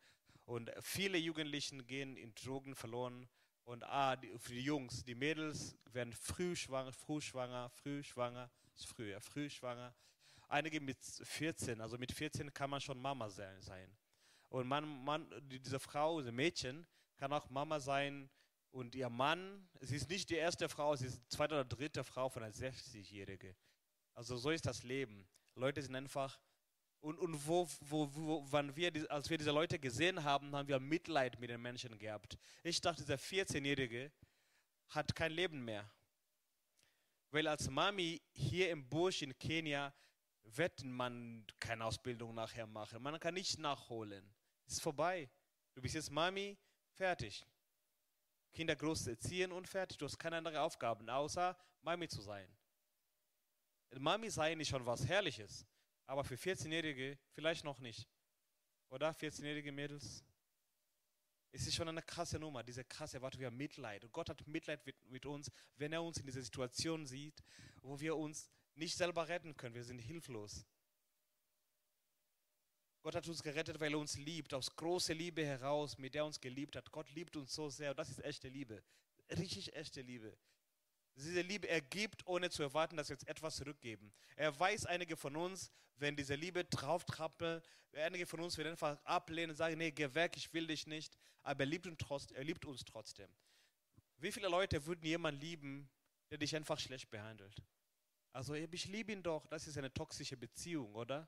Und 0.46 0.72
viele 0.80 1.16
Jugendliche 1.16 1.76
gehen 1.84 2.16
in 2.16 2.34
Drogen 2.34 2.74
verloren. 2.74 3.28
Und 3.62 3.84
ah, 3.84 4.16
die, 4.16 4.36
für 4.36 4.52
die 4.52 4.62
Jungs, 4.62 5.04
die 5.04 5.14
Mädels 5.14 5.78
werden 5.92 6.12
früh 6.12 6.56
schwanger, 6.56 6.92
früh 6.92 7.20
schwanger, 7.20 7.70
früh 7.70 8.02
schwanger, 8.02 8.50
ist 8.74 8.86
früh, 8.86 9.14
früh 9.20 9.48
schwanger. 9.48 9.94
Einige 10.48 10.80
mit 10.80 10.98
14, 11.00 11.80
also 11.80 11.98
mit 11.98 12.12
14 12.12 12.52
kann 12.52 12.70
man 12.70 12.80
schon 12.80 13.00
Mama 13.00 13.28
sein. 13.28 13.96
Und 14.48 14.66
man, 14.66 15.04
man, 15.04 15.28
diese 15.48 15.80
Frau, 15.80 16.20
diese 16.20 16.32
Mädchen, 16.32 16.86
kann 17.16 17.32
auch 17.32 17.50
Mama 17.50 17.80
sein, 17.80 18.30
und 18.76 18.94
ihr 18.94 19.08
Mann, 19.08 19.66
sie 19.80 19.96
ist 19.96 20.10
nicht 20.10 20.28
die 20.28 20.34
erste 20.34 20.68
Frau, 20.68 20.94
sie 20.96 21.06
ist 21.06 21.18
die 21.18 21.28
zweite 21.28 21.54
oder 21.54 21.64
dritte 21.64 22.04
Frau 22.04 22.28
von 22.28 22.42
einer 22.42 22.52
60-Jährigen. 22.52 23.56
Also 24.12 24.36
so 24.36 24.50
ist 24.50 24.66
das 24.66 24.82
Leben. 24.82 25.26
Leute 25.54 25.80
sind 25.80 25.94
einfach. 25.94 26.38
Und, 27.00 27.18
und 27.18 27.46
wo, 27.46 27.66
wo, 27.80 28.14
wo, 28.14 28.44
wann 28.50 28.76
wir, 28.76 28.92
als 29.10 29.30
wir 29.30 29.38
diese 29.38 29.50
Leute 29.50 29.78
gesehen 29.78 30.22
haben, 30.22 30.54
haben 30.54 30.68
wir 30.68 30.78
Mitleid 30.78 31.40
mit 31.40 31.48
den 31.48 31.62
Menschen 31.62 31.98
gehabt. 31.98 32.36
Ich 32.62 32.78
dachte, 32.78 33.02
dieser 33.02 33.16
14-Jährige 33.16 34.12
hat 34.88 35.14
kein 35.14 35.32
Leben 35.32 35.64
mehr. 35.64 35.90
Weil 37.30 37.48
als 37.48 37.70
Mami 37.70 38.20
hier 38.32 38.70
im 38.70 38.86
Busch 38.86 39.22
in 39.22 39.38
Kenia 39.38 39.94
wird 40.46 40.84
man 40.84 41.44
keine 41.58 41.84
Ausbildung 41.84 42.34
nachher 42.34 42.66
machen. 42.66 43.02
Man 43.02 43.18
kann 43.18 43.34
nicht 43.34 43.58
nachholen. 43.58 44.34
Es 44.66 44.74
ist 44.74 44.82
vorbei. 44.82 45.28
Du 45.74 45.82
bist 45.82 45.94
jetzt 45.94 46.10
Mami, 46.10 46.56
fertig. 46.94 47.44
Kinder 48.52 48.74
groß 48.74 49.08
erziehen 49.08 49.52
und 49.52 49.68
fertig. 49.68 49.98
Du 49.98 50.06
hast 50.06 50.18
keine 50.18 50.36
anderen 50.36 50.56
Aufgaben, 50.56 51.08
außer 51.10 51.56
Mami 51.82 52.08
zu 52.08 52.22
sein. 52.22 52.48
Mami 53.98 54.30
sein 54.30 54.58
ist 54.60 54.68
schon 54.68 54.84
was 54.84 55.06
Herrliches, 55.06 55.66
aber 56.06 56.24
für 56.24 56.34
14-Jährige 56.34 57.18
vielleicht 57.32 57.64
noch 57.64 57.78
nicht. 57.78 58.08
Oder 58.88 59.10
14-jährige 59.10 59.72
Mädels? 59.72 60.24
Es 61.52 61.66
ist 61.66 61.74
schon 61.74 61.88
eine 61.88 62.02
krasse 62.02 62.38
Nummer, 62.38 62.62
diese 62.62 62.84
krasse, 62.84 63.20
was 63.22 63.38
wir 63.38 63.50
Mitleid. 63.50 64.04
Und 64.04 64.12
Gott 64.12 64.28
hat 64.28 64.46
Mitleid 64.46 64.84
mit, 64.84 65.02
mit 65.06 65.26
uns, 65.26 65.50
wenn 65.76 65.92
er 65.92 66.02
uns 66.02 66.18
in 66.18 66.26
dieser 66.26 66.42
Situation 66.42 67.06
sieht, 67.06 67.42
wo 67.82 67.98
wir 67.98 68.16
uns 68.16 68.50
nicht 68.76 68.96
selber 68.96 69.28
retten 69.28 69.56
können. 69.56 69.74
Wir 69.74 69.84
sind 69.84 69.98
hilflos. 69.98 70.64
Gott 73.02 73.14
hat 73.14 73.28
uns 73.28 73.42
gerettet, 73.42 73.78
weil 73.78 73.92
er 73.92 73.98
uns 73.98 74.16
liebt, 74.16 74.52
aus 74.52 74.74
großer 74.74 75.14
Liebe 75.14 75.44
heraus, 75.44 75.96
mit 75.96 76.14
der 76.14 76.22
er 76.22 76.26
uns 76.26 76.40
geliebt 76.40 76.74
hat. 76.74 76.90
Gott 76.90 77.08
liebt 77.10 77.36
uns 77.36 77.54
so 77.54 77.68
sehr 77.70 77.90
und 77.90 77.98
das 77.98 78.10
ist 78.10 78.24
echte 78.24 78.48
Liebe. 78.48 78.82
Richtig 79.30 79.74
echte 79.74 80.02
Liebe. 80.02 80.36
Diese 81.14 81.40
Liebe 81.40 81.68
er 81.68 81.80
gibt, 81.80 82.26
ohne 82.26 82.50
zu 82.50 82.62
erwarten, 82.62 82.96
dass 82.96 83.08
wir 83.08 83.14
jetzt 83.14 83.28
etwas 83.28 83.56
zurückgeben. 83.56 84.12
Er 84.34 84.58
weiß, 84.58 84.86
einige 84.86 85.16
von 85.16 85.34
uns, 85.36 85.70
wenn 85.96 86.14
diese 86.14 86.34
Liebe 86.34 86.64
drauf 86.64 87.04
trappeln, 87.04 87.62
einige 87.92 88.26
von 88.26 88.40
uns 88.40 88.58
werden 88.58 88.72
einfach 88.72 89.02
ablehnen 89.04 89.50
und 89.50 89.56
sagen, 89.56 89.78
nee, 89.78 89.92
geh 89.92 90.12
weg, 90.14 90.36
ich 90.36 90.52
will 90.52 90.66
dich 90.66 90.86
nicht. 90.86 91.16
Aber 91.42 91.60
er 91.60 91.66
liebt, 91.66 91.86
uns 91.86 92.32
er 92.32 92.44
liebt 92.44 92.66
uns 92.66 92.84
trotzdem. 92.84 93.30
Wie 94.18 94.32
viele 94.32 94.48
Leute 94.48 94.84
würden 94.84 95.06
jemanden 95.06 95.40
lieben, 95.40 95.88
der 96.30 96.38
dich 96.38 96.54
einfach 96.54 96.78
schlecht 96.78 97.08
behandelt? 97.10 97.62
Also 98.36 98.52
ich 98.52 98.84
liebe 98.88 99.12
ihn 99.12 99.22
doch, 99.22 99.46
das 99.46 99.66
ist 99.66 99.78
eine 99.78 99.90
toxische 99.90 100.36
Beziehung, 100.36 100.94
oder? 100.94 101.26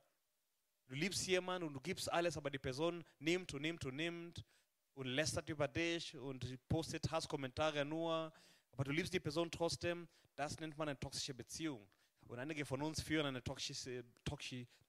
Du 0.88 0.94
liebst 0.94 1.26
jemanden 1.26 1.66
und 1.66 1.72
du 1.72 1.80
gibst 1.80 2.12
alles, 2.12 2.36
aber 2.36 2.50
die 2.50 2.58
Person 2.58 3.02
nimmt 3.18 3.54
und 3.54 3.62
nimmt 3.62 3.82
und 3.86 3.96
nimmt 3.96 4.44
und 4.92 5.06
lästert 5.06 5.48
über 5.48 5.66
dich 5.66 6.14
und 6.14 6.58
postet 6.68 7.10
Hasskommentare 7.10 7.86
nur, 7.86 8.30
aber 8.72 8.84
du 8.84 8.90
liebst 8.90 9.14
die 9.14 9.20
Person 9.20 9.50
trotzdem. 9.50 10.06
Das 10.36 10.60
nennt 10.60 10.76
man 10.76 10.90
eine 10.90 11.00
toxische 11.00 11.32
Beziehung. 11.32 11.88
Und 12.26 12.38
einige 12.40 12.66
von 12.66 12.82
uns 12.82 13.00
führen 13.00 13.24
eine 13.24 13.42
toxische, 13.42 14.04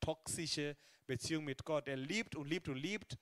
toxische 0.01 0.75
Beziehung 1.07 1.45
mit 1.45 1.63
Gott. 1.63 1.87
Er 1.87 1.95
liebt 1.95 2.35
und 2.35 2.49
liebt 2.49 2.67
und 2.67 2.75
liebt 2.75 3.17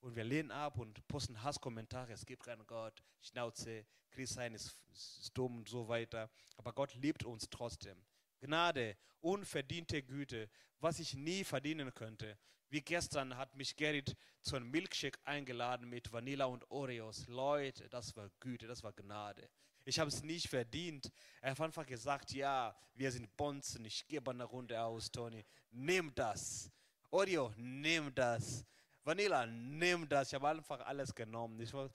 und 0.00 0.16
wir 0.16 0.24
lehnen 0.24 0.50
ab 0.50 0.76
und 0.76 1.06
posten 1.06 1.40
Hasskommentare. 1.40 2.14
Es 2.14 2.26
gibt 2.26 2.42
keinen 2.42 2.66
Gott, 2.66 3.00
Schnauze, 3.22 3.86
Christsein 4.10 4.54
ist, 4.54 4.74
ist 4.92 5.30
dumm 5.34 5.58
und 5.58 5.68
so 5.68 5.86
weiter. 5.86 6.28
Aber 6.56 6.72
Gott 6.72 6.92
liebt 6.96 7.24
uns 7.24 7.48
trotzdem. 7.48 7.96
Gnade, 8.40 8.96
unverdiente 9.20 10.02
Güte, 10.02 10.48
was 10.80 10.98
ich 10.98 11.14
nie 11.14 11.44
verdienen 11.44 11.92
könnte. 11.94 12.38
Wie 12.70 12.80
gestern 12.80 13.36
hat 13.36 13.54
mich 13.56 13.76
Gerrit 13.76 14.16
zu 14.42 14.56
einem 14.56 14.70
Milkshake 14.70 15.18
eingeladen 15.24 15.88
mit 15.88 16.12
Vanilla 16.12 16.44
und 16.44 16.70
Oreos. 16.70 17.26
Leute, 17.26 17.88
das 17.88 18.14
war 18.16 18.30
Güte, 18.40 18.66
das 18.66 18.82
war 18.82 18.92
Gnade. 18.92 19.50
Ich 19.84 19.98
habe 19.98 20.08
es 20.08 20.22
nicht 20.22 20.48
verdient. 20.48 21.10
Er 21.40 21.50
hat 21.50 21.60
einfach 21.60 21.86
gesagt, 21.86 22.32
ja, 22.32 22.76
wir 22.94 23.10
sind 23.10 23.36
Bonzen, 23.36 23.84
ich 23.84 24.06
gebe 24.06 24.30
eine 24.30 24.44
Runde 24.44 24.80
aus, 24.80 25.10
Tony. 25.10 25.44
Nimm 25.70 26.14
das. 26.14 26.70
Oreo, 27.10 27.52
nimm 27.56 28.14
das. 28.14 28.64
Vanilla, 29.02 29.46
nimm 29.46 30.08
das. 30.08 30.28
Ich 30.28 30.34
habe 30.34 30.48
einfach 30.48 30.80
alles 30.80 31.14
genommen. 31.14 31.60
War, 31.72 31.90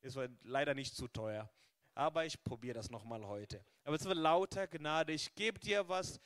es 0.00 0.16
war 0.16 0.28
leider 0.42 0.74
nicht 0.74 0.94
zu 0.94 1.06
teuer. 1.06 1.48
Aber 2.00 2.24
ich 2.24 2.42
probiere 2.42 2.72
das 2.72 2.88
nochmal 2.88 3.26
heute. 3.26 3.62
Aber 3.84 3.94
es 3.94 4.06
wird 4.06 4.16
lauter 4.16 4.66
Gnade. 4.66 5.12
Ich 5.12 5.34
gebe 5.34 5.58
dir 5.58 5.86
was, 5.86 6.18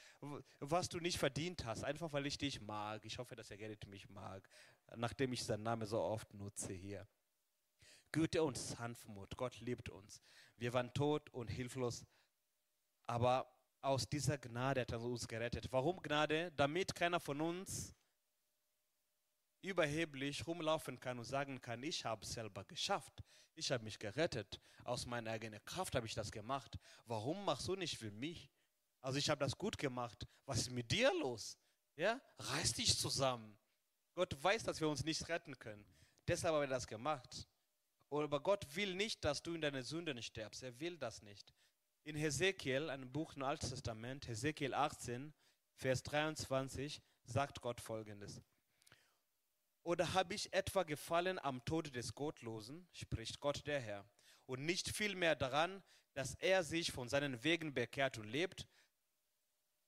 was 0.60 0.88
du 0.88 1.00
nicht 1.00 1.18
verdient 1.18 1.64
hast. 1.64 1.82
Einfach 1.82 2.12
weil 2.12 2.26
ich 2.26 2.38
dich 2.38 2.60
mag. 2.60 3.04
Ich 3.04 3.18
hoffe, 3.18 3.34
dass 3.34 3.50
er 3.50 3.56
Gerrit 3.56 3.84
mich 3.88 4.08
mag. 4.08 4.48
Nachdem 4.94 5.32
ich 5.32 5.42
seinen 5.42 5.64
Namen 5.64 5.84
so 5.84 6.00
oft 6.00 6.32
nutze 6.32 6.72
hier. 6.72 7.08
Güte 8.12 8.44
und 8.44 8.56
Sanftmut. 8.56 9.36
Gott 9.36 9.58
liebt 9.58 9.88
uns. 9.88 10.22
Wir 10.58 10.72
waren 10.72 10.94
tot 10.94 11.28
und 11.30 11.48
hilflos. 11.48 12.06
Aber 13.08 13.52
aus 13.80 14.08
dieser 14.08 14.38
Gnade 14.38 14.82
hat 14.82 14.92
er 14.92 15.00
uns 15.00 15.26
gerettet. 15.26 15.72
Warum 15.72 16.00
Gnade? 16.00 16.52
Damit 16.52 16.94
keiner 16.94 17.18
von 17.18 17.40
uns 17.40 17.96
überheblich 19.64 20.46
rumlaufen 20.46 21.00
kann 21.00 21.18
und 21.18 21.24
sagen 21.24 21.60
kann, 21.60 21.82
ich 21.82 22.04
habe 22.04 22.22
es 22.22 22.32
selber 22.32 22.64
geschafft. 22.64 23.22
Ich 23.54 23.72
habe 23.72 23.84
mich 23.84 23.98
gerettet. 23.98 24.60
Aus 24.84 25.06
meiner 25.06 25.30
eigenen 25.30 25.64
Kraft 25.64 25.94
habe 25.94 26.06
ich 26.06 26.14
das 26.14 26.30
gemacht. 26.30 26.78
Warum 27.06 27.44
machst 27.44 27.66
du 27.68 27.74
nicht 27.74 27.96
für 27.96 28.10
mich? 28.10 28.50
Also 29.00 29.18
ich 29.18 29.30
habe 29.30 29.40
das 29.40 29.56
gut 29.56 29.78
gemacht. 29.78 30.26
Was 30.44 30.58
ist 30.58 30.70
mit 30.70 30.90
dir 30.90 31.12
los? 31.18 31.58
Ja, 31.96 32.20
reiß 32.38 32.74
dich 32.74 32.98
zusammen. 32.98 33.56
Gott 34.14 34.36
weiß, 34.42 34.64
dass 34.64 34.80
wir 34.80 34.88
uns 34.88 35.04
nicht 35.04 35.28
retten 35.28 35.58
können. 35.58 35.84
Deshalb 36.26 36.54
haben 36.54 36.62
wir 36.62 36.68
das 36.68 36.86
gemacht. 36.86 37.48
Aber 38.10 38.40
Gott 38.40 38.64
will 38.76 38.94
nicht, 38.94 39.24
dass 39.24 39.42
du 39.42 39.54
in 39.54 39.60
deine 39.60 39.82
Sünden 39.82 40.22
stirbst. 40.22 40.62
Er 40.62 40.78
will 40.78 40.96
das 40.98 41.22
nicht. 41.22 41.52
In 42.04 42.16
Hesekiel, 42.16 42.90
einem 42.90 43.10
Buch 43.10 43.34
im 43.34 43.42
Alten 43.42 43.68
Testament, 43.68 44.28
Hesekiel 44.28 44.74
18, 44.74 45.32
Vers 45.74 46.02
23, 46.02 47.02
sagt 47.24 47.60
Gott 47.60 47.80
folgendes. 47.80 48.42
Oder 49.84 50.14
habe 50.14 50.34
ich 50.34 50.52
etwa 50.52 50.82
gefallen 50.82 51.38
am 51.38 51.62
Tode 51.66 51.90
des 51.90 52.14
Gottlosen, 52.14 52.88
spricht 52.92 53.38
Gott 53.38 53.66
der 53.66 53.80
Herr, 53.80 54.04
und 54.46 54.64
nicht 54.64 54.88
vielmehr 54.88 55.36
daran, 55.36 55.82
dass 56.14 56.34
er 56.36 56.64
sich 56.64 56.90
von 56.90 57.08
seinen 57.08 57.44
Wegen 57.44 57.74
bekehrt 57.74 58.16
und 58.16 58.24
lebt? 58.24 58.66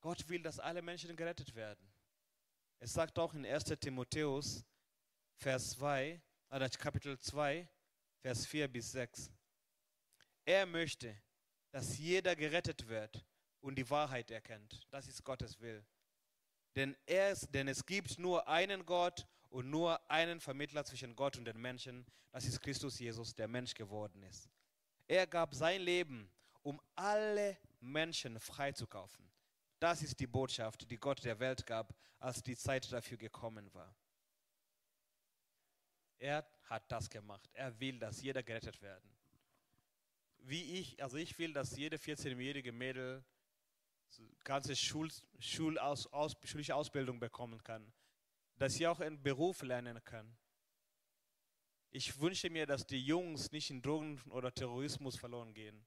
Gott 0.03 0.29
will, 0.29 0.43
dass 0.43 0.61
alle 0.61 0.83
Menschen 0.83 1.17
gerettet 1.17 1.55
werden. 1.55 1.91
Es 2.79 2.93
sagt 2.93 3.19
auch 3.19 3.33
in 3.33 3.47
1 3.47 3.65
Timotheus, 3.81 4.67
Vers 5.39 5.71
2, 5.71 6.21
oder 6.51 6.69
Kapitel 6.69 7.19
2, 7.19 7.67
Vers 8.21 8.47
4 8.47 8.69
bis 8.69 8.93
6. 8.93 9.31
Er 10.45 10.67
möchte, 10.67 11.17
dass 11.71 11.97
jeder 11.97 12.37
gerettet 12.37 12.87
wird 12.87 13.25
und 13.61 13.77
die 13.77 13.89
Wahrheit 13.89 14.31
erkennt. 14.31 14.87
Das 14.91 15.09
ist 15.09 15.25
Gottes 15.25 15.59
Will. 15.59 15.85
Denn, 16.75 16.95
er, 17.07 17.35
denn 17.35 17.69
es 17.69 17.85
gibt 17.87 18.19
nur 18.19 18.47
einen 18.47 18.85
Gott 18.85 19.27
und 19.57 19.71
nur 19.71 19.99
einen 20.11 20.39
Vermittler 20.39 20.85
zwischen 20.85 21.17
Gott 21.17 21.39
und 21.39 21.47
den 21.47 21.59
Menschen, 21.59 22.05
das 22.31 22.45
ist 22.45 22.61
Christus 22.61 22.99
Jesus, 22.99 23.35
der 23.35 23.49
Mensch 23.49 23.73
geworden 23.73 24.23
ist. 24.25 24.51
Er 25.09 25.27
gab 25.27 25.55
sein 25.55 25.81
Leben, 25.81 26.31
um 26.63 26.79
alle 26.95 27.57
Menschen 27.81 28.39
freizukaufen. 28.39 29.27
Das 29.79 30.03
ist 30.03 30.21
die 30.21 30.27
Botschaft, 30.27 30.91
die 30.91 30.99
Gott 30.99 31.25
der 31.25 31.41
Welt 31.41 31.65
gab, 31.65 31.97
als 32.19 32.43
die 32.43 32.55
Zeit 32.55 32.93
dafür 32.93 33.17
gekommen 33.17 33.73
war. 33.73 33.97
Er 36.19 36.47
hat 36.65 36.93
das 36.93 37.09
gemacht. 37.09 37.49
Er 37.55 37.81
will, 37.81 37.99
dass 37.99 38.21
jeder 38.21 38.43
gerettet 38.43 38.83
werden. 38.83 39.09
Wie 40.41 40.81
ich, 40.81 41.03
also 41.03 41.17
ich 41.17 41.39
will, 41.39 41.55
dass 41.55 41.75
jede 41.75 41.97
14-jährige 41.97 42.73
Mädel 42.73 43.25
ganze 44.45 44.77
Schul, 44.77 45.11
Schul 45.39 45.79
aus, 45.79 46.07
aus, 46.09 46.37
schulische 46.45 46.75
Ausbildung 46.75 47.19
bekommen 47.19 47.65
kann 47.65 47.91
dass 48.59 48.75
sie 48.75 48.87
auch 48.87 49.01
einen 49.01 49.23
Beruf 49.23 49.63
lernen 49.63 50.03
können. 50.05 50.37
Ich 51.91 52.21
wünsche 52.21 52.51
mir, 52.51 52.67
dass 52.67 52.87
die 52.87 53.03
Jungs 53.03 53.51
nicht 53.53 53.71
in 53.71 53.83
Drogen 53.83 54.21
oder 54.31 54.53
Terrorismus 54.53 55.17
verloren 55.17 55.55
gehen. 55.55 55.87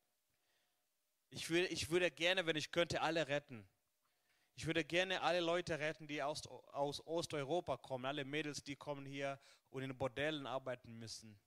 Ich 1.29 1.49
würde, 1.49 1.67
ich 1.67 1.89
würde 1.89 2.09
gerne, 2.09 2.45
wenn 2.45 2.55
ich 2.55 2.71
könnte, 2.71 3.01
alle 3.01 3.27
retten. 3.27 3.67
Ich 4.55 4.65
würde 4.65 4.83
gerne 4.83 5.21
alle 5.21 5.39
Leute 5.39 5.79
retten, 5.79 6.07
die 6.07 6.21
aus, 6.21 6.45
aus 6.47 7.05
Osteuropa 7.05 7.77
kommen, 7.77 8.05
alle 8.05 8.25
Mädels, 8.25 8.63
die 8.63 8.75
kommen 8.75 9.05
hier 9.05 9.39
und 9.69 9.83
in 9.83 9.97
Bordellen 9.97 10.47
arbeiten 10.47 10.97
müssen. 10.97 11.39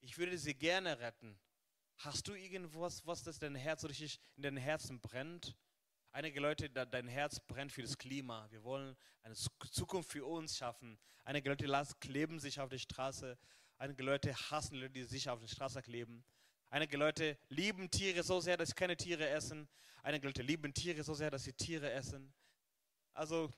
Ich 0.00 0.18
würde 0.18 0.36
sie 0.36 0.54
gerne 0.54 0.98
retten. 0.98 1.38
Hast 1.98 2.28
du 2.28 2.34
irgendwas, 2.34 3.06
was 3.06 3.22
das 3.22 3.38
dein 3.38 3.54
Herz 3.54 3.84
richtig 3.84 4.20
in 4.36 4.42
deinem 4.42 4.56
Herzen 4.56 5.00
brennt? 5.00 5.56
Einige 6.12 6.40
Leute, 6.40 6.68
dein 6.68 7.06
Herz 7.06 7.38
brennt 7.38 7.70
für 7.70 7.82
das 7.82 7.96
Klima. 7.96 8.50
Wir 8.50 8.64
wollen 8.64 8.96
eine 9.22 9.34
Zukunft 9.34 10.10
für 10.10 10.26
uns 10.26 10.56
schaffen. 10.56 10.98
Einige 11.22 11.48
Leute 11.50 11.66
kleben 12.00 12.40
sich 12.40 12.58
auf 12.58 12.68
der 12.68 12.78
Straße. 12.78 13.38
Einige 13.78 14.02
Leute 14.02 14.34
hassen 14.50 14.74
Leute, 14.74 14.90
die 14.90 15.04
sich 15.04 15.28
auf 15.28 15.38
der 15.38 15.46
Straße 15.46 15.80
kleben. 15.82 16.24
Einige 16.68 16.96
Leute 16.96 17.38
lieben 17.48 17.88
Tiere 17.90 18.24
so 18.24 18.40
sehr, 18.40 18.56
dass 18.56 18.70
sie 18.70 18.74
keine 18.74 18.96
Tiere 18.96 19.28
essen. 19.28 19.68
Einige 20.02 20.26
Leute 20.26 20.42
lieben 20.42 20.74
Tiere 20.74 21.04
so 21.04 21.14
sehr, 21.14 21.30
dass 21.30 21.44
sie 21.44 21.52
Tiere 21.52 21.90
essen. 21.92 22.34
Also, 23.12 23.52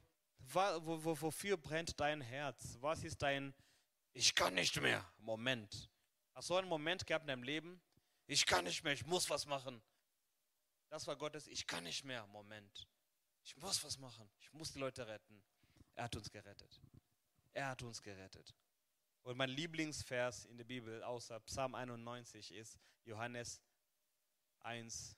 wofür 0.45 1.57
brennt 1.57 1.99
dein 2.01 2.21
Herz? 2.21 2.77
Was 2.81 3.03
ist 3.03 3.23
dein 3.23 3.55
Ich 4.13 4.35
kann 4.35 4.55
nicht 4.55 4.79
mehr 4.81 5.11
Moment? 5.17 5.91
Hast 6.35 6.51
du 6.51 6.57
einen 6.57 6.69
Moment 6.69 7.07
gehabt 7.07 7.23
in 7.25 7.29
deinem 7.29 7.45
Leben? 7.45 7.81
Ich 8.27 8.45
kann 8.45 8.65
nicht 8.65 8.85
mehr, 8.85 8.93
ich 8.93 9.07
muss 9.07 9.31
was 9.31 9.47
machen. 9.47 9.83
Das 10.93 11.07
war 11.07 11.17
Gottes, 11.17 11.47
ich 11.47 11.67
kann 11.67 11.85
nicht 11.85 12.05
mehr. 12.05 12.27
Moment. 12.27 12.87
Ich 13.45 13.57
muss 13.57 13.83
was 13.83 13.97
machen. 13.97 14.31
Ich 14.41 14.53
muss 14.53 14.73
die 14.73 14.79
Leute 14.79 15.07
retten. 15.07 15.43
Er 15.95 16.05
hat 16.05 16.15
uns 16.17 16.31
gerettet. 16.31 16.83
Er 17.55 17.69
hat 17.69 17.81
uns 17.81 18.03
gerettet. 18.03 18.55
Und 19.23 19.39
mein 19.39 19.49
Lieblingsvers 19.49 20.45
in 20.45 20.59
der 20.59 20.67
Bibel 20.67 21.03
außer 21.03 21.41
Psalm 21.41 21.75
91 21.75 22.53
ist 22.53 22.79
Johannes 23.05 23.63
1, 24.61 25.17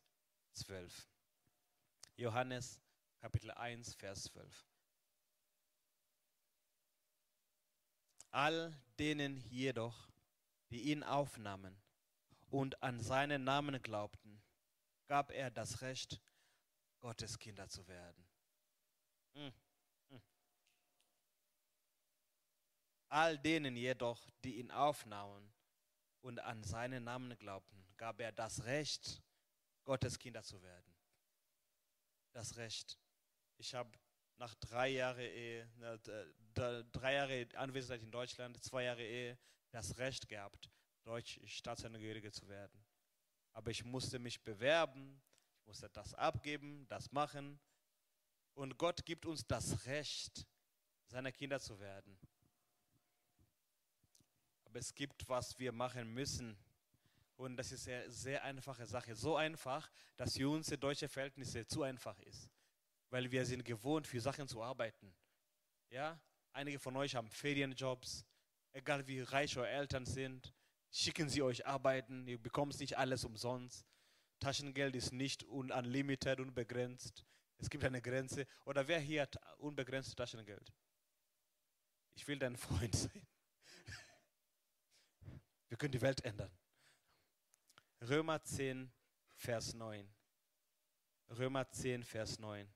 12. 0.52 1.08
Johannes 2.18 2.80
Kapitel 3.18 3.50
1, 3.50 3.94
Vers 3.96 4.22
12. 4.22 4.68
All 8.30 8.80
denen 9.00 9.38
jedoch, 9.50 10.08
die 10.70 10.82
ihn 10.82 11.02
aufnahmen 11.02 11.82
und 12.48 12.80
an 12.80 13.00
seinen 13.00 13.42
Namen 13.42 13.82
glaubten, 13.82 14.23
gab 15.14 15.31
er 15.31 15.48
das 15.48 15.81
Recht, 15.81 16.20
Gottes 16.98 17.38
Kinder 17.38 17.68
zu 17.68 17.87
werden. 17.87 18.27
Hm, 19.35 19.53
hm. 20.09 20.22
All 23.11 23.38
denen 23.38 23.77
jedoch, 23.77 24.29
die 24.42 24.57
ihn 24.57 24.72
aufnahmen 24.72 25.55
und 26.20 26.40
an 26.40 26.64
seinen 26.64 27.05
Namen 27.05 27.38
glaubten, 27.38 27.87
gab 27.96 28.18
er 28.18 28.33
das 28.33 28.64
Recht, 28.64 29.22
Gottes 29.85 30.18
Kinder 30.18 30.42
zu 30.42 30.61
werden. 30.61 30.96
Das 32.33 32.57
Recht. 32.57 32.98
Ich 33.57 33.72
habe 33.72 33.96
nach 34.38 34.57
drei 34.57 34.88
Jahren 34.88 35.20
Ehe, 35.20 35.70
drei 36.90 37.14
Jahre 37.14 37.46
Anwesenheit 37.55 38.03
in 38.03 38.11
Deutschland, 38.11 38.61
zwei 38.64 38.83
Jahre 38.83 39.05
Ehe, 39.05 39.38
das 39.70 39.96
Recht 39.96 40.29
gehabt, 40.29 40.68
deutsch 41.05 41.38
Staatsangehörige 41.46 42.33
zu 42.33 42.48
werden. 42.48 42.85
Aber 43.54 43.70
ich 43.70 43.84
musste 43.84 44.18
mich 44.18 44.42
bewerben, 44.42 45.22
ich 45.60 45.66
musste 45.66 45.88
das 45.88 46.12
abgeben, 46.14 46.86
das 46.88 47.10
machen. 47.12 47.58
Und 48.54 48.76
Gott 48.76 49.06
gibt 49.06 49.24
uns 49.26 49.46
das 49.46 49.86
Recht, 49.86 50.46
seine 51.06 51.32
Kinder 51.32 51.60
zu 51.60 51.78
werden. 51.78 52.18
Aber 54.64 54.80
es 54.80 54.94
gibt, 54.94 55.28
was 55.28 55.58
wir 55.58 55.72
machen 55.72 56.12
müssen. 56.12 56.58
Und 57.36 57.56
das 57.56 57.72
ist 57.72 57.88
eine 57.88 58.10
sehr 58.10 58.42
einfache 58.42 58.86
Sache. 58.86 59.14
So 59.14 59.36
einfach, 59.36 59.90
dass 60.16 60.36
für 60.36 60.50
unsere 60.50 60.78
deutsche 60.78 61.08
Verhältnisse 61.08 61.64
zu 61.66 61.82
einfach 61.82 62.18
ist. 62.20 62.50
Weil 63.10 63.30
wir 63.30 63.46
sind 63.46 63.64
gewohnt, 63.64 64.06
für 64.06 64.20
Sachen 64.20 64.48
zu 64.48 64.62
arbeiten. 64.62 65.14
Ja? 65.90 66.20
Einige 66.52 66.80
von 66.80 66.96
euch 66.96 67.14
haben 67.14 67.30
Ferienjobs, 67.30 68.24
egal 68.72 69.06
wie 69.06 69.20
reich 69.20 69.56
eure 69.56 69.68
Eltern 69.68 70.06
sind 70.06 70.52
schicken 70.94 71.28
sie 71.28 71.42
euch 71.42 71.66
arbeiten, 71.66 72.26
ihr 72.28 72.40
bekommt 72.40 72.78
nicht 72.78 72.96
alles 72.96 73.24
umsonst. 73.24 73.85
Taschengeld 74.38 74.94
ist 74.94 75.12
nicht 75.12 75.42
unlimited, 75.42 76.38
unbegrenzt. 76.38 77.24
Es 77.59 77.68
gibt 77.68 77.85
eine 77.85 78.00
Grenze. 78.00 78.46
Oder 78.64 78.87
wer 78.87 79.00
hier 79.00 79.22
hat 79.22 79.37
unbegrenztes 79.59 80.14
Taschengeld? 80.14 80.72
Ich 82.14 82.26
will 82.28 82.38
dein 82.38 82.57
Freund 82.57 82.94
sein. 82.96 83.26
Wir 85.68 85.76
können 85.76 85.92
die 85.92 86.00
Welt 86.00 86.24
ändern. 86.24 86.57
Römer 88.00 88.42
10, 88.44 88.92
Vers 89.35 89.74
9. 89.74 90.09
Römer 91.30 91.68
10, 91.70 92.04
Vers 92.04 92.38
9. 92.38 92.72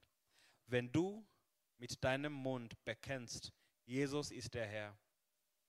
wenn 0.67 0.91
du 0.91 1.25
mit 1.77 2.03
deinem 2.03 2.33
Mund 2.33 2.83
bekennst, 2.85 3.53
Jesus 3.85 4.33
ist 4.33 4.55
der 4.55 4.67
Herr, 4.67 4.99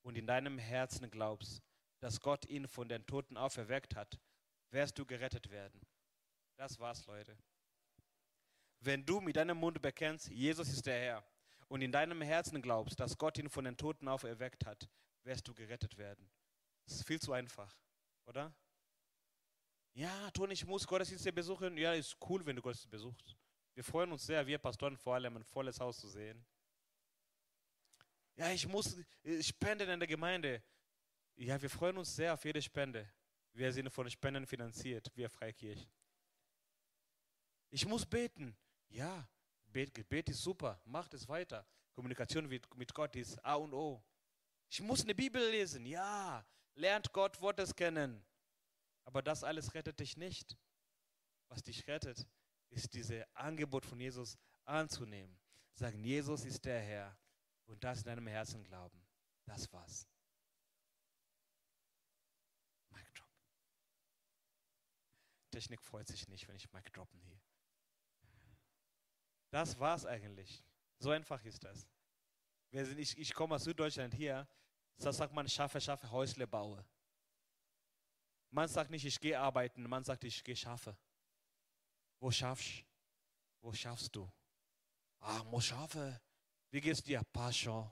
und 0.01 0.17
in 0.17 0.25
deinem 0.25 0.57
Herzen 0.57 1.11
glaubst, 1.11 1.61
dass 1.99 2.19
Gott 2.21 2.45
ihn 2.45 2.67
von 2.67 2.87
den 2.87 3.05
Toten 3.05 3.37
auferweckt 3.37 3.95
hat, 3.95 4.19
wirst 4.71 4.97
du 4.97 5.05
gerettet 5.05 5.49
werden. 5.49 5.81
Das 6.55 6.79
war's, 6.79 7.05
Leute. 7.05 7.37
Wenn 8.81 9.05
du 9.05 9.19
mit 9.19 9.35
deinem 9.35 9.57
Mund 9.57 9.81
bekennst, 9.81 10.29
Jesus 10.29 10.69
ist 10.69 10.85
der 10.85 10.99
Herr, 10.99 11.23
und 11.69 11.81
in 11.81 11.91
deinem 11.91 12.21
Herzen 12.21 12.61
glaubst, 12.61 12.99
dass 12.99 13.17
Gott 13.17 13.37
ihn 13.37 13.49
von 13.49 13.63
den 13.63 13.77
Toten 13.77 14.07
auferweckt 14.07 14.65
hat, 14.65 14.89
wirst 15.23 15.47
du 15.47 15.53
gerettet 15.53 15.97
werden. 15.97 16.29
Das 16.85 16.95
ist 16.95 17.07
viel 17.07 17.19
zu 17.19 17.31
einfach, 17.31 17.73
oder? 18.25 18.53
Ja, 19.93 20.31
Toni, 20.31 20.53
ich 20.53 20.65
muss 20.65 20.87
Gottesdienste 20.87 21.31
besuchen. 21.31 21.77
Ja, 21.77 21.93
ist 21.93 22.17
cool, 22.27 22.45
wenn 22.45 22.55
du 22.55 22.61
Gottesdienste 22.61 22.89
besuchst. 22.89 23.35
Wir 23.75 23.83
freuen 23.83 24.11
uns 24.11 24.25
sehr, 24.25 24.45
wir 24.47 24.57
Pastoren 24.57 24.97
vor 24.97 25.15
allem, 25.15 25.37
ein 25.37 25.43
volles 25.43 25.79
Haus 25.79 25.99
zu 25.99 26.07
sehen. 26.07 26.43
Ja, 28.35 28.51
ich 28.51 28.67
muss 28.67 28.97
spenden 29.41 29.89
in 29.89 29.99
der 29.99 30.07
Gemeinde. 30.07 30.63
Ja, 31.41 31.61
wir 31.61 31.69
freuen 31.69 31.97
uns 31.97 32.13
sehr 32.13 32.33
auf 32.33 32.43
jede 32.43 32.61
Spende. 32.61 33.09
Wir 33.53 33.71
sind 33.71 33.89
von 33.89 34.09
Spenden 34.09 34.45
finanziert, 34.45 35.09
wir 35.15 35.29
Freikirche. 35.29 35.89
Ich 37.69 37.85
muss 37.85 38.05
beten. 38.05 38.57
Ja, 38.89 39.25
Gebet 39.71 40.27
ist 40.29 40.43
super, 40.43 40.81
macht 40.83 41.13
es 41.13 41.29
weiter. 41.29 41.65
Kommunikation 41.93 42.45
mit 42.47 42.93
Gott 42.93 43.15
ist 43.15 43.43
A 43.45 43.55
und 43.55 43.73
O. 43.73 44.03
Ich 44.69 44.81
muss 44.81 45.03
eine 45.03 45.15
Bibel 45.15 45.41
lesen. 45.49 45.85
Ja, 45.85 46.45
lernt 46.75 47.13
Gott 47.13 47.39
Wortes 47.39 47.73
kennen. 47.73 48.21
Aber 49.05 49.21
das 49.21 49.43
alles 49.43 49.73
rettet 49.73 49.97
dich 49.99 50.17
nicht. 50.17 50.57
Was 51.47 51.63
dich 51.63 51.87
rettet, 51.87 52.27
ist 52.69 52.93
dieses 52.93 53.23
Angebot 53.33 53.85
von 53.85 53.99
Jesus 53.99 54.37
anzunehmen. 54.65 55.39
Sagen, 55.73 56.03
Jesus 56.03 56.43
ist 56.43 56.65
der 56.65 56.81
Herr 56.81 57.17
und 57.65 57.81
das 57.81 57.99
in 57.99 58.05
deinem 58.05 58.27
Herzen 58.27 58.61
glauben. 58.61 59.01
Das 59.45 59.71
war's. 59.71 60.05
Mic 62.91 63.05
drop. 63.13 63.29
Technik 65.49 65.81
freut 65.81 66.07
sich 66.07 66.27
nicht, 66.27 66.47
wenn 66.47 66.55
ich 66.55 66.71
Mic 66.71 66.91
droppen 66.91 67.19
hier. 67.21 67.39
Das 69.51 69.79
war's 69.79 70.05
eigentlich. 70.05 70.63
So 70.99 71.11
einfach 71.11 71.43
ist 71.43 71.63
das. 71.63 71.87
Wir 72.71 72.85
sind, 72.85 72.99
ich, 72.99 73.17
ich 73.17 73.33
komme 73.33 73.55
aus 73.55 73.63
Süddeutschland 73.63 74.13
hier, 74.13 74.47
da 74.97 75.11
sagt 75.11 75.33
man, 75.33 75.47
schaffe, 75.47 75.79
schaffe, 75.81 76.11
Häusle 76.11 76.45
baue. 76.45 76.85
Man 78.51 78.67
sagt 78.67 78.91
nicht, 78.91 79.05
ich 79.05 79.19
gehe 79.19 79.39
arbeiten, 79.39 79.83
man 79.87 80.03
sagt, 80.03 80.23
ich 80.23 80.43
gehe 80.43 80.55
schaffe. 80.55 80.97
Wo 82.19 82.31
schaffst 82.31 82.83
Wo 83.61 83.73
schaffst 83.73 84.15
du? 84.15 84.29
Ah, 85.19 85.43
muss 85.45 85.65
schaffe. 85.65 86.21
Wie 86.71 86.81
geht's 86.81 87.01
dir? 87.01 87.23
Passion. 87.23 87.91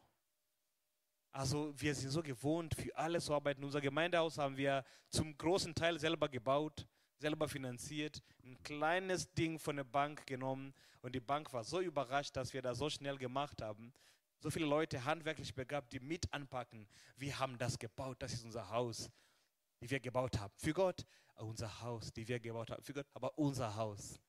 Also 1.31 1.73
wir 1.79 1.93
sind 1.93 2.09
so 2.09 2.21
gewohnt, 2.21 2.73
für 2.75 2.95
alles 2.95 3.25
zu 3.25 3.33
arbeiten. 3.33 3.63
Unser 3.63 3.81
Gemeindehaus 3.81 4.37
haben 4.37 4.57
wir 4.57 4.83
zum 5.09 5.37
großen 5.37 5.73
Teil 5.75 5.99
selber 5.99 6.27
gebaut, 6.29 6.87
selber 7.17 7.47
finanziert, 7.47 8.21
ein 8.43 8.61
kleines 8.63 9.33
Ding 9.33 9.59
von 9.59 9.75
der 9.75 9.83
Bank 9.83 10.25
genommen 10.27 10.73
und 11.01 11.13
die 11.13 11.19
Bank 11.19 11.51
war 11.53 11.63
so 11.63 11.79
überrascht, 11.79 12.35
dass 12.35 12.53
wir 12.53 12.61
das 12.61 12.77
so 12.77 12.89
schnell 12.89 13.17
gemacht 13.17 13.61
haben. 13.61 13.93
So 14.39 14.51
viele 14.51 14.67
Leute 14.67 15.03
handwerklich 15.03 15.53
begabt, 15.53 15.91
die 15.93 15.99
mit 15.99 16.31
anpacken. 16.31 16.87
Wir 17.15 17.39
haben 17.39 17.57
das 17.57 17.79
gebaut, 17.79 18.17
das 18.19 18.33
ist 18.33 18.45
unser 18.45 18.69
Haus, 18.69 19.09
die 19.81 19.89
wir 19.89 19.99
gebaut 19.99 20.37
haben. 20.37 20.53
Für 20.57 20.73
Gott, 20.73 21.05
unser 21.35 21.81
Haus, 21.81 22.13
die 22.13 22.27
wir 22.27 22.39
gebaut 22.39 22.69
haben. 22.69 22.83
Für 22.83 22.93
Gott, 22.93 23.07
aber 23.13 23.37
unser 23.37 23.75
Haus. 23.75 24.19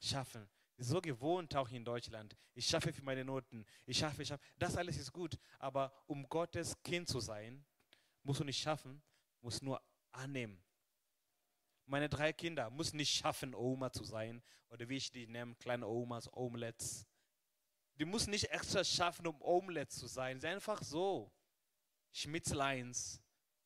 Schaffen. 0.00 0.48
So 0.78 1.00
gewohnt 1.00 1.54
auch 1.54 1.68
in 1.68 1.84
Deutschland. 1.84 2.34
Ich 2.54 2.66
schaffe 2.66 2.92
für 2.92 3.02
meine 3.02 3.24
Noten. 3.24 3.64
Ich 3.86 3.98
schaffe, 3.98 4.22
ich 4.22 4.28
schaffe. 4.28 4.42
Das 4.58 4.76
alles 4.76 4.96
ist 4.96 5.12
gut. 5.12 5.38
Aber 5.58 5.92
um 6.06 6.28
Gottes 6.28 6.82
Kind 6.82 7.08
zu 7.08 7.20
sein, 7.20 7.64
musst 8.22 8.40
du 8.40 8.44
nicht 8.44 8.60
schaffen, 8.60 9.02
musst 9.40 9.62
nur 9.62 9.80
annehmen. 10.10 10.62
Meine 11.92 12.08
drei 12.08 12.32
Kinder 12.32 12.70
müssen 12.70 12.96
nicht 12.96 13.14
schaffen, 13.14 13.54
Oma 13.54 13.92
zu 13.92 14.02
sein. 14.04 14.42
Oder 14.70 14.88
wie 14.88 14.96
ich 14.96 15.10
die 15.10 15.26
nenne, 15.26 15.54
kleine 15.56 15.86
Omas, 15.86 16.26
Omelettes. 16.32 17.06
Die 17.96 18.06
müssen 18.06 18.30
nicht 18.30 18.48
extra 18.48 18.82
schaffen, 18.82 19.26
um 19.26 19.38
Omelettes 19.42 19.98
zu 19.98 20.06
sein. 20.06 20.38
Sie 20.38 20.46
sind 20.46 20.54
einfach 20.54 20.82
so. 20.82 21.30
Schmitzleins. 22.10 23.22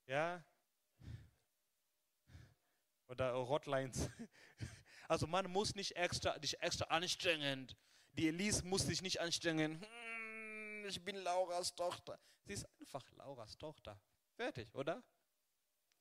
Ja? 0.07 0.45
Oder 3.07 3.31
Rotlines. 3.31 4.11
Also 5.09 5.29
man 5.29 5.49
muss 5.49 5.77
nicht 5.77 5.95
extra, 5.95 6.37
dich 6.37 6.61
extra 6.61 6.87
anstrengen. 6.87 7.73
Die 8.15 8.27
Elise 8.27 8.67
muss 8.67 8.83
sich 8.83 9.03
nicht 9.03 9.21
anstrengen. 9.21 9.81
Hm, 9.81 10.85
ich 10.89 11.01
bin 11.01 11.15
Lauras 11.15 11.73
Tochter. 11.77 12.19
Sie 12.45 12.55
ist 12.55 12.67
einfach 12.81 13.09
Lauras 13.13 13.57
Tochter. 13.57 14.01
Fertig, 14.35 14.75
oder? 14.75 15.05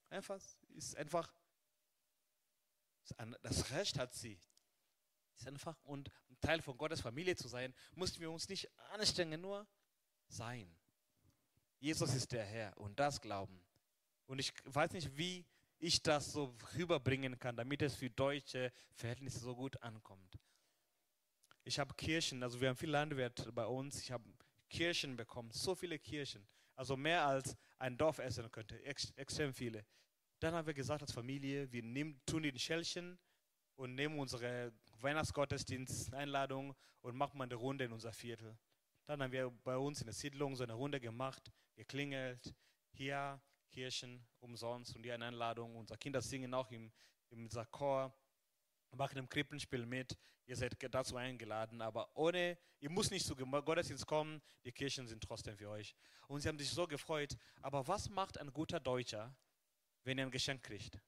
Einfach, 0.10 0.42
ist 0.70 0.98
einfach 0.98 1.32
das 3.42 3.72
Recht 3.72 4.00
hat 4.00 4.14
sie. 4.14 4.40
Ist 5.36 5.48
einfach 5.48 5.78
und 5.84 6.10
ein 6.30 6.40
Teil 6.40 6.62
von 6.62 6.78
Gottes 6.78 7.02
Familie 7.02 7.36
zu 7.36 7.48
sein, 7.48 7.74
mussten 7.94 8.22
wir 8.22 8.32
uns 8.32 8.48
nicht 8.48 8.70
anstrengen, 8.92 9.42
nur 9.42 9.68
sein. 10.28 10.74
Jesus 11.80 12.14
ist 12.14 12.32
der 12.32 12.46
Herr 12.46 12.78
und 12.78 13.00
das 13.00 13.20
glauben. 13.20 13.62
Und 14.28 14.40
ich 14.40 14.54
weiß 14.66 14.92
nicht, 14.94 15.16
wie 15.18 15.46
ich 15.78 16.02
das 16.02 16.32
so 16.32 16.56
rüberbringen 16.76 17.38
kann, 17.38 17.56
damit 17.56 17.82
es 17.82 17.96
für 17.96 18.10
deutsche 18.10 18.72
Verhältnisse 18.94 19.40
so 19.40 19.56
gut 19.56 19.82
ankommt. 19.84 20.40
Ich 21.64 21.80
habe 21.80 21.94
Kirchen, 21.96 22.42
also 22.44 22.62
wir 22.62 22.70
haben 22.70 22.78
viel 22.78 22.90
Landwirt 22.90 23.54
bei 23.54 23.66
uns, 23.66 24.02
ich 24.02 24.12
habe 24.12 24.24
Kirchen 24.70 25.16
bekommen, 25.16 25.52
so 25.52 25.76
viele 25.76 26.00
Kirchen, 26.00 26.48
also 26.76 26.96
mehr 26.96 27.26
als 27.26 27.56
ein 27.78 27.98
Dorf 27.98 28.20
essen 28.20 28.50
könnte, 28.52 28.82
ex 28.84 29.12
extrem 29.12 29.54
viele. 29.54 29.86
Dann 30.40 30.54
haben 30.54 30.68
wir 30.68 30.74
gesagt 30.74 31.02
als 31.02 31.12
Familie, 31.12 31.72
wir 31.72 31.84
nehmen, 31.84 32.22
tun 32.26 32.44
die 32.44 32.58
Schälchen 32.60 33.18
und 33.76 33.96
nehmen 33.96 34.20
unsere 34.20 34.74
Weihnachtsgottesdienst-Einladung 35.00 36.76
und 37.02 37.16
machen 37.16 37.38
mal 37.38 37.46
eine 37.46 37.56
Runde 37.56 37.86
in 37.86 37.92
unser 37.92 38.12
Viertel. 38.12 38.58
Dann 39.06 39.22
haben 39.22 39.32
wir 39.32 39.50
bei 39.64 39.78
uns 39.78 40.02
in 40.02 40.06
der 40.06 40.14
Siedlung 40.14 40.56
so 40.56 40.64
eine 40.64 40.74
Runde 40.74 41.00
gemacht, 41.00 41.52
geklingelt. 41.76 42.54
Hier 42.92 43.42
Kirchen 43.72 44.26
umsonst 44.40 44.96
und 44.96 45.04
hier 45.04 45.14
eine 45.14 45.26
Einladung. 45.26 45.76
Unsere 45.76 45.98
Kinder 45.98 46.22
singen 46.22 46.54
auch 46.54 46.72
im, 46.72 46.92
im 47.30 47.50
Chor, 47.72 48.14
machen 48.96 49.18
im 49.18 49.30
Krippenspiel 49.30 49.86
mit. 49.86 50.18
Ihr 50.46 50.56
seid 50.56 50.76
dazu 50.94 51.18
eingeladen, 51.18 51.82
aber 51.82 52.10
ohne, 52.16 52.58
ihr 52.80 52.90
müsst 52.90 53.12
nicht 53.12 53.26
zu 53.26 53.36
Gottesdienst 53.36 54.06
kommen, 54.06 54.42
die 54.64 54.72
Kirchen 54.72 55.08
sind 55.08 55.24
trotzdem 55.24 55.58
für 55.58 55.70
euch. 55.70 55.96
Und 56.28 56.42
sie 56.42 56.48
haben 56.48 56.58
sich 56.58 56.70
so 56.70 56.88
gefreut. 56.88 57.36
Aber 57.62 57.88
was 57.88 58.10
macht 58.10 58.40
ein 58.40 58.54
guter 58.54 58.80
Deutscher, 58.80 59.36
wenn 60.06 60.18
er 60.18 60.26
ein 60.26 60.32
Geschenk 60.32 60.64
kriegt. 60.64 61.00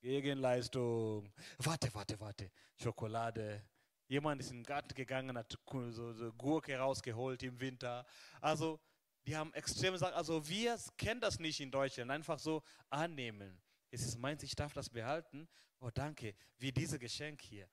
Gegenleistung. 0.00 1.32
Warte, 1.58 1.94
warte, 1.94 2.18
warte. 2.18 2.50
Schokolade. 2.76 3.64
Jemand 4.08 4.40
ist 4.40 4.50
in 4.50 4.58
den 4.58 4.64
Garten 4.64 4.92
gegangen, 4.94 5.38
hat 5.38 5.56
so, 5.70 6.12
so 6.12 6.32
Gurke 6.32 6.76
rausgeholt 6.76 7.42
im 7.44 7.58
Winter. 7.60 8.04
Also, 8.40 8.80
die 9.24 9.36
haben 9.36 9.54
extrem 9.54 9.92
gesagt, 9.92 10.14
also 10.14 10.46
wir 10.48 10.76
kennen 10.96 11.20
das 11.20 11.38
nicht 11.38 11.60
in 11.60 11.70
Deutschland. 11.70 12.10
Einfach 12.10 12.38
so 12.38 12.62
annehmen. 12.90 13.62
Es 13.90 14.02
ist 14.02 14.18
meins, 14.18 14.42
ich 14.42 14.56
darf 14.56 14.72
das 14.72 14.90
behalten. 14.90 15.48
Oh, 15.78 15.90
danke. 15.90 16.34
Wie 16.58 16.72
dieses 16.72 16.98
Geschenk 16.98 17.40
hier. 17.42 17.68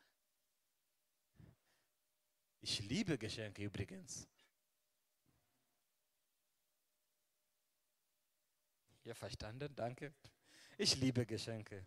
Ich 2.61 2.79
liebe 2.81 3.17
Geschenke 3.17 3.63
übrigens. 3.63 4.27
Ihr 9.09 9.15
verstanden? 9.15 9.75
Danke. 9.75 10.13
Ich 10.77 10.95
liebe 10.97 11.25
Geschenke. 11.25 11.83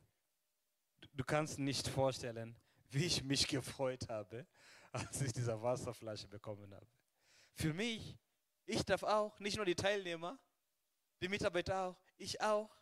Du 1.13 1.23
kannst 1.23 1.57
nicht 1.57 1.87
vorstellen, 1.87 2.61
wie 2.91 3.05
ich 3.05 3.23
mich 3.23 3.47
gefreut 3.47 4.09
habe, 4.09 4.45
als 4.93 5.23
ich 5.23 5.33
diese 5.33 5.63
Wasserflasche 5.63 6.27
bekommen 6.27 6.75
habe. 6.75 6.89
Für 7.55 7.73
mich, 7.75 8.19
ich 8.67 8.85
darf 8.85 9.05
auch, 9.05 9.39
nicht 9.39 9.55
nur 9.55 9.65
die 9.65 9.77
Teilnehmer, 9.77 10.37
die 11.21 11.29
Mitarbeiter 11.29 11.91
auch, 11.91 12.01
ich 12.17 12.41
auch. 12.41 12.77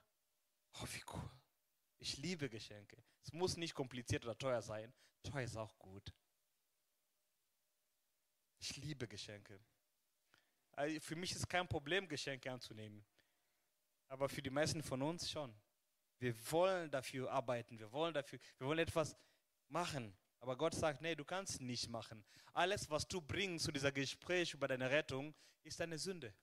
Oh, 0.80 0.86
wie 0.90 1.04
cool. 1.12 1.30
Ich 1.98 2.16
liebe 2.16 2.48
Geschenke. 2.48 2.96
Es 3.22 3.34
muss 3.34 3.58
nicht 3.58 3.74
kompliziert 3.74 4.24
oder 4.24 4.38
teuer 4.38 4.62
sein. 4.62 4.90
Teuer 5.22 5.42
ist 5.42 5.58
auch 5.58 5.78
gut. 5.78 6.14
Ich 8.58 8.74
liebe 8.78 9.06
Geschenke. 9.06 9.60
Also 10.72 10.98
für 11.00 11.16
mich 11.16 11.32
ist 11.32 11.46
kein 11.46 11.68
Problem, 11.68 12.08
Geschenke 12.08 12.50
anzunehmen. 12.50 13.04
Aber 14.10 14.28
für 14.28 14.42
die 14.42 14.50
meisten 14.50 14.82
von 14.82 15.00
uns 15.02 15.30
schon. 15.30 15.54
Wir 16.18 16.34
wollen 16.50 16.90
dafür 16.90 17.30
arbeiten, 17.30 17.78
wir 17.78 17.90
wollen 17.92 18.12
dafür, 18.12 18.38
wir 18.58 18.66
wollen 18.66 18.80
etwas 18.80 19.16
machen. 19.68 20.14
Aber 20.40 20.56
Gott 20.56 20.74
sagt, 20.74 21.00
nee, 21.00 21.14
du 21.14 21.24
kannst 21.24 21.60
nicht 21.60 21.88
machen. 21.88 22.24
Alles, 22.52 22.90
was 22.90 23.06
du 23.06 23.20
bringst 23.20 23.64
zu 23.64 23.72
dieser 23.72 23.92
Gespräch 23.92 24.52
über 24.52 24.66
deine 24.66 24.90
Rettung, 24.90 25.32
ist 25.62 25.80
eine 25.80 25.96
Sünde. 25.96 26.34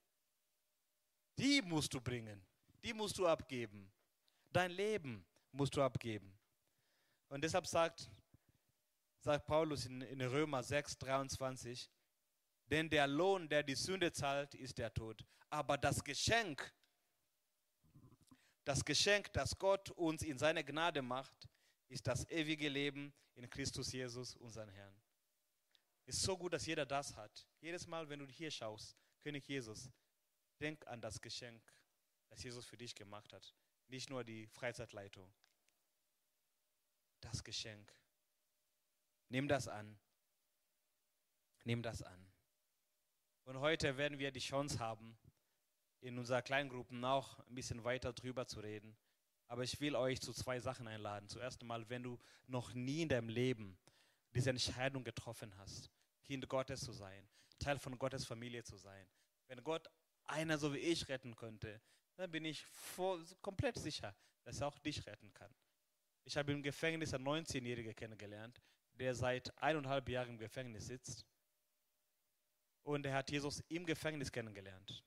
Die 1.38 1.62
musst 1.62 1.93
du 1.93 1.99
bringen. 1.99 2.43
Die 2.84 2.93
musst 2.93 3.17
du 3.17 3.27
abgeben. 3.27 3.91
Dein 4.51 4.71
Leben 4.71 5.25
musst 5.51 5.75
du 5.75 5.82
abgeben. 5.82 6.39
Und 7.27 7.43
deshalb 7.43 7.67
sagt, 7.67 8.10
sagt 9.19 9.45
Paulus 9.45 9.86
in, 9.86 10.01
in 10.01 10.21
Römer 10.21 10.63
6, 10.63 10.97
23, 10.99 11.91
denn 12.65 12.89
der 12.89 13.08
Lohn, 13.08 13.49
der 13.49 13.62
die 13.62 13.75
Sünde 13.75 14.12
zahlt, 14.12 14.56
ist 14.56 14.77
der 14.77 14.93
Tod. 14.93 15.25
Aber 15.49 15.77
das 15.77 16.03
Geschenk, 16.03 16.73
das 18.67 18.84
Geschenk, 18.84 19.32
das 19.32 19.58
Gott 19.58 19.91
uns 19.91 20.23
in 20.23 20.38
seine 20.38 20.62
Gnade 20.62 21.01
macht, 21.01 21.47
ist 21.88 22.06
das 22.06 22.30
ewige 22.30 22.67
Leben 22.67 23.13
in 23.36 23.49
Christus 23.49 23.93
Jesus, 23.93 24.36
unseren 24.36 24.67
Herrn. 24.67 24.93
Ist 26.06 26.21
so 26.21 26.38
gut, 26.38 26.51
dass 26.51 26.65
jeder 26.65 26.86
das 26.86 27.15
hat. 27.15 27.47
Jedes 27.62 27.88
Mal, 27.88 28.10
wenn 28.10 28.19
du 28.19 28.27
hier 28.27 28.51
schaust, 28.51 28.97
König 29.21 29.47
Jesus, 29.47 29.89
denk 30.60 30.86
an 30.88 30.99
das 30.99 31.21
Geschenk, 31.21 31.63
das 32.27 32.43
Jesus 32.43 32.65
für 32.65 32.75
dich 32.75 32.93
gemacht 32.93 33.32
hat. 33.32 33.56
Nicht 33.88 34.10
nur 34.10 34.25
die 34.25 34.47
Freizeitleitung. 34.47 35.34
Das 37.21 37.45
Geschenk. 37.45 37.93
Nimm 39.30 39.47
das 39.47 39.69
an. 39.69 39.97
Nimm 41.63 41.82
das 41.82 42.01
an. 42.01 42.34
Und 43.45 43.62
heute 43.62 43.95
werden 43.95 44.19
wir 44.19 44.32
die 44.32 44.41
Chance 44.41 44.80
haben, 44.80 45.17
in 46.08 46.17
unserer 46.17 46.41
Kleingruppen 46.41 47.04
auch 47.04 47.39
ein 47.39 47.56
bisschen 47.56 47.84
weiter 47.84 48.13
drüber 48.13 48.48
zu 48.48 48.62
reden. 48.62 48.98
Aber 49.48 49.63
ich 49.63 49.80
will 49.80 49.96
euch 49.96 50.22
zu 50.22 50.34
zwei 50.34 50.60
Sachen 50.60 50.88
einladen. 50.88 51.30
Zuerst 51.30 51.62
einmal, 51.62 51.88
wenn 51.89 52.04
du 52.04 52.17
noch 52.48 52.74
nie 52.74 53.04
in 53.04 53.10
deinem 53.10 53.30
Leben 53.30 53.78
diese 54.34 54.50
Entscheidung 54.50 55.04
getroffen 55.04 55.56
hast, 55.58 55.89
Kind 56.24 56.48
Gottes 56.48 56.82
zu 56.82 56.91
sein, 56.91 57.28
Teil 57.60 57.80
von 57.80 57.98
Gottes 57.98 58.26
Familie 58.26 58.63
zu 58.63 58.78
sein, 58.78 59.08
wenn 59.48 59.63
Gott 59.63 59.88
einer 60.26 60.58
so 60.58 60.74
wie 60.74 60.80
ich 60.80 61.08
retten 61.08 61.36
könnte, 61.36 61.82
dann 62.15 62.32
bin 62.32 62.46
ich 62.46 62.65
vor, 62.65 63.20
komplett 63.41 63.78
sicher, 63.78 64.15
dass 64.43 64.62
er 64.62 64.67
auch 64.67 64.80
dich 64.80 65.06
retten 65.06 65.34
kann. 65.34 65.54
Ich 66.24 66.36
habe 66.36 66.52
im 66.52 66.62
Gefängnis 66.62 67.13
einen 67.13 67.26
19-Jährigen 67.26 67.96
kennengelernt, 67.96 68.62
der 68.93 69.15
seit 69.15 69.56
eineinhalb 69.62 70.10
Jahren 70.10 70.32
im 70.32 70.38
Gefängnis 70.38 70.88
sitzt. 70.88 71.26
Und 72.84 73.06
er 73.06 73.15
hat 73.15 73.32
Jesus 73.32 73.63
im 73.70 73.86
Gefängnis 73.86 74.32
kennengelernt. 74.32 75.04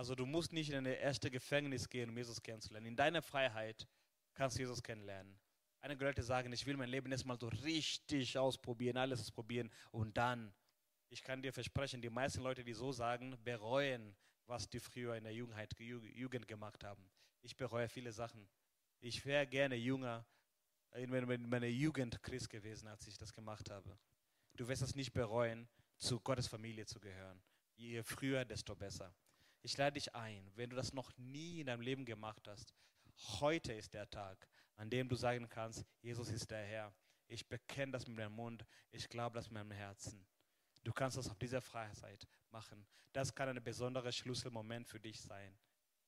Also 0.00 0.14
du 0.14 0.24
musst 0.24 0.54
nicht 0.54 0.70
in 0.70 0.76
ein 0.76 0.86
erstes 0.86 1.30
Gefängnis 1.30 1.86
gehen, 1.86 2.08
um 2.08 2.16
Jesus 2.16 2.42
kennenzulernen. 2.42 2.86
In 2.86 2.96
deiner 2.96 3.20
Freiheit 3.20 3.86
kannst 4.32 4.56
du 4.56 4.62
Jesus 4.62 4.82
kennenlernen. 4.82 5.38
Einige 5.80 6.06
Leute 6.06 6.22
sagen, 6.22 6.50
ich 6.54 6.64
will 6.64 6.78
mein 6.78 6.88
Leben 6.88 7.12
erstmal 7.12 7.38
so 7.38 7.48
richtig 7.48 8.38
ausprobieren, 8.38 8.96
alles 8.96 9.20
ausprobieren 9.20 9.70
und 9.90 10.16
dann. 10.16 10.54
Ich 11.10 11.22
kann 11.22 11.42
dir 11.42 11.52
versprechen, 11.52 12.00
die 12.00 12.08
meisten 12.08 12.40
Leute, 12.40 12.64
die 12.64 12.72
so 12.72 12.92
sagen, 12.92 13.36
bereuen, 13.44 14.16
was 14.46 14.70
die 14.70 14.80
früher 14.80 15.16
in 15.16 15.24
der 15.24 15.34
Jugend, 15.34 15.78
Jugend 15.78 16.48
gemacht 16.48 16.82
haben. 16.82 17.10
Ich 17.42 17.54
bereue 17.54 17.90
viele 17.90 18.10
Sachen. 18.10 18.48
Ich 19.00 19.26
wäre 19.26 19.46
gerne 19.46 19.74
jünger, 19.74 20.24
in 20.94 21.46
meiner 21.46 21.66
Jugend 21.66 22.22
Christ 22.22 22.48
gewesen, 22.48 22.88
als 22.88 23.06
ich 23.06 23.18
das 23.18 23.34
gemacht 23.34 23.68
habe. 23.68 23.98
Du 24.56 24.66
wirst 24.66 24.80
es 24.80 24.94
nicht 24.94 25.12
bereuen, 25.12 25.68
zu 25.98 26.20
Gottes 26.20 26.46
Familie 26.46 26.86
zu 26.86 26.98
gehören. 27.00 27.42
Je 27.76 28.02
früher, 28.02 28.46
desto 28.46 28.74
besser. 28.74 29.14
Ich 29.62 29.76
lade 29.76 29.94
dich 29.94 30.14
ein, 30.14 30.50
wenn 30.56 30.70
du 30.70 30.76
das 30.76 30.92
noch 30.92 31.10
nie 31.18 31.60
in 31.60 31.66
deinem 31.66 31.82
Leben 31.82 32.04
gemacht 32.04 32.46
hast, 32.48 32.74
heute 33.40 33.74
ist 33.74 33.92
der 33.92 34.08
Tag, 34.08 34.48
an 34.76 34.88
dem 34.88 35.08
du 35.08 35.16
sagen 35.16 35.48
kannst, 35.48 35.84
Jesus 36.00 36.30
ist 36.30 36.50
der 36.50 36.64
Herr. 36.64 36.94
Ich 37.26 37.46
bekenne 37.46 37.92
das 37.92 38.06
mit 38.06 38.16
meinem 38.16 38.32
Mund, 38.32 38.64
ich 38.90 39.08
glaube 39.08 39.34
das 39.34 39.50
mit 39.50 39.54
meinem 39.54 39.72
Herzen. 39.72 40.26
Du 40.82 40.92
kannst 40.92 41.18
das 41.18 41.28
auf 41.28 41.38
dieser 41.38 41.60
Freiheit 41.60 42.26
machen. 42.50 42.86
Das 43.12 43.34
kann 43.34 43.48
ein 43.48 43.62
besonderer 43.62 44.10
Schlüsselmoment 44.10 44.88
für 44.88 44.98
dich 44.98 45.20
sein. 45.20 45.58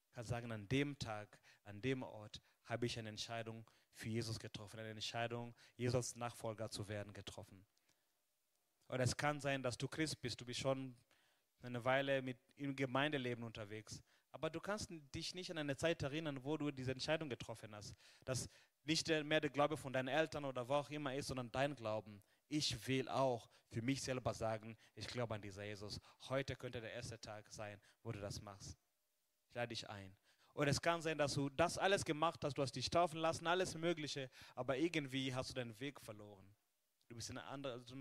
Du 0.07 0.13
kannst 0.15 0.31
sagen, 0.31 0.51
an 0.51 0.67
dem 0.69 0.99
Tag, 0.99 1.39
an 1.65 1.83
dem 1.83 2.03
Ort 2.03 2.41
habe 2.65 2.87
ich 2.87 2.99
eine 2.99 3.11
Entscheidung 3.11 3.69
für 3.93 4.09
Jesus 4.09 4.39
getroffen, 4.39 4.81
eine 4.81 4.91
Entscheidung, 4.91 5.55
Jesus 5.77 6.17
Nachfolger 6.17 6.71
zu 6.71 6.89
werden, 6.89 7.13
getroffen. 7.13 7.67
Oder 8.89 9.05
es 9.05 9.17
kann 9.17 9.41
sein, 9.41 9.63
dass 9.63 9.77
du 9.77 9.89
Christ 9.89 10.21
bist, 10.21 10.41
du 10.41 10.47
bist 10.47 10.61
schon 10.61 10.97
eine 11.65 11.85
Weile 11.85 12.23
mit, 12.23 12.39
im 12.57 12.75
Gemeindeleben 12.75 13.45
unterwegs. 13.45 14.03
Aber 14.31 14.49
du 14.49 14.61
kannst 14.61 14.89
dich 15.15 15.35
nicht 15.35 15.51
an 15.51 15.59
eine 15.59 15.77
Zeit 15.77 16.03
erinnern, 16.03 16.43
wo 16.43 16.57
du 16.57 16.71
diese 16.71 16.93
Entscheidung 16.93 17.29
getroffen 17.29 17.75
hast. 17.75 17.95
Dass 18.25 18.49
nicht 18.85 19.09
mehr 19.09 19.41
der 19.41 19.51
Glaube 19.51 19.77
von 19.77 19.93
deinen 19.93 20.09
Eltern 20.09 20.45
oder 20.45 20.67
wo 20.69 20.75
auch 20.75 20.91
immer 20.91 21.15
ist, 21.15 21.29
sondern 21.29 21.51
dein 21.53 21.75
Glauben. 21.75 22.23
Ich 22.49 22.87
will 22.87 23.09
auch 23.09 23.49
für 23.71 23.83
mich 23.83 24.03
selber 24.03 24.35
sagen, 24.35 24.77
ich 24.95 25.07
glaube 25.07 25.35
an 25.35 25.41
dieser 25.41 25.65
Jesus. 25.65 26.01
Heute 26.29 26.57
könnte 26.57 26.81
der 26.81 26.93
erste 26.93 27.21
Tag 27.21 27.49
sein, 27.51 27.81
wo 28.03 28.13
du 28.13 28.21
das 28.21 28.41
machst. 28.41 28.79
Ich 29.49 29.55
lade 29.55 29.69
dich 29.69 29.89
ein. 29.89 30.15
Oder 30.55 30.71
es 30.71 30.81
kann 30.81 31.01
sein, 31.01 31.17
dass 31.17 31.35
du 31.35 31.49
das 31.49 31.79
alles 31.79 32.05
gemacht 32.05 32.45
hast, 32.45 32.59
du 32.59 32.63
hast 32.63 32.77
dich 32.77 32.91
taufen 32.91 33.19
lassen, 33.19 33.47
alles 33.47 33.75
Mögliche, 33.75 34.31
aber 34.55 34.77
irgendwie 34.77 35.35
hast 35.35 35.51
du 35.51 35.55
deinen 35.55 35.79
Weg 35.81 36.01
verloren. 36.01 36.55
Du 37.09 37.17
bist 37.17 37.31
in 37.31 37.39
eine 37.39 37.47
andere, 37.49 37.83
so 37.85 37.97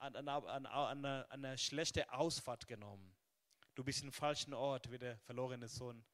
an, 0.00 0.16
an, 0.16 0.66
an, 0.66 1.04
an 1.04 1.26
eine, 1.30 1.58
schlechte 1.58 2.10
Ausfahrt 2.12 2.66
genommen. 2.66 3.14
Du 3.74 3.84
bist 3.84 4.02
im 4.02 4.12
falschen 4.12 4.54
Ort 4.54 4.90
wie 4.90 4.98
der 4.98 5.18
verlorene 5.18 5.68
Sohn. 5.68 6.04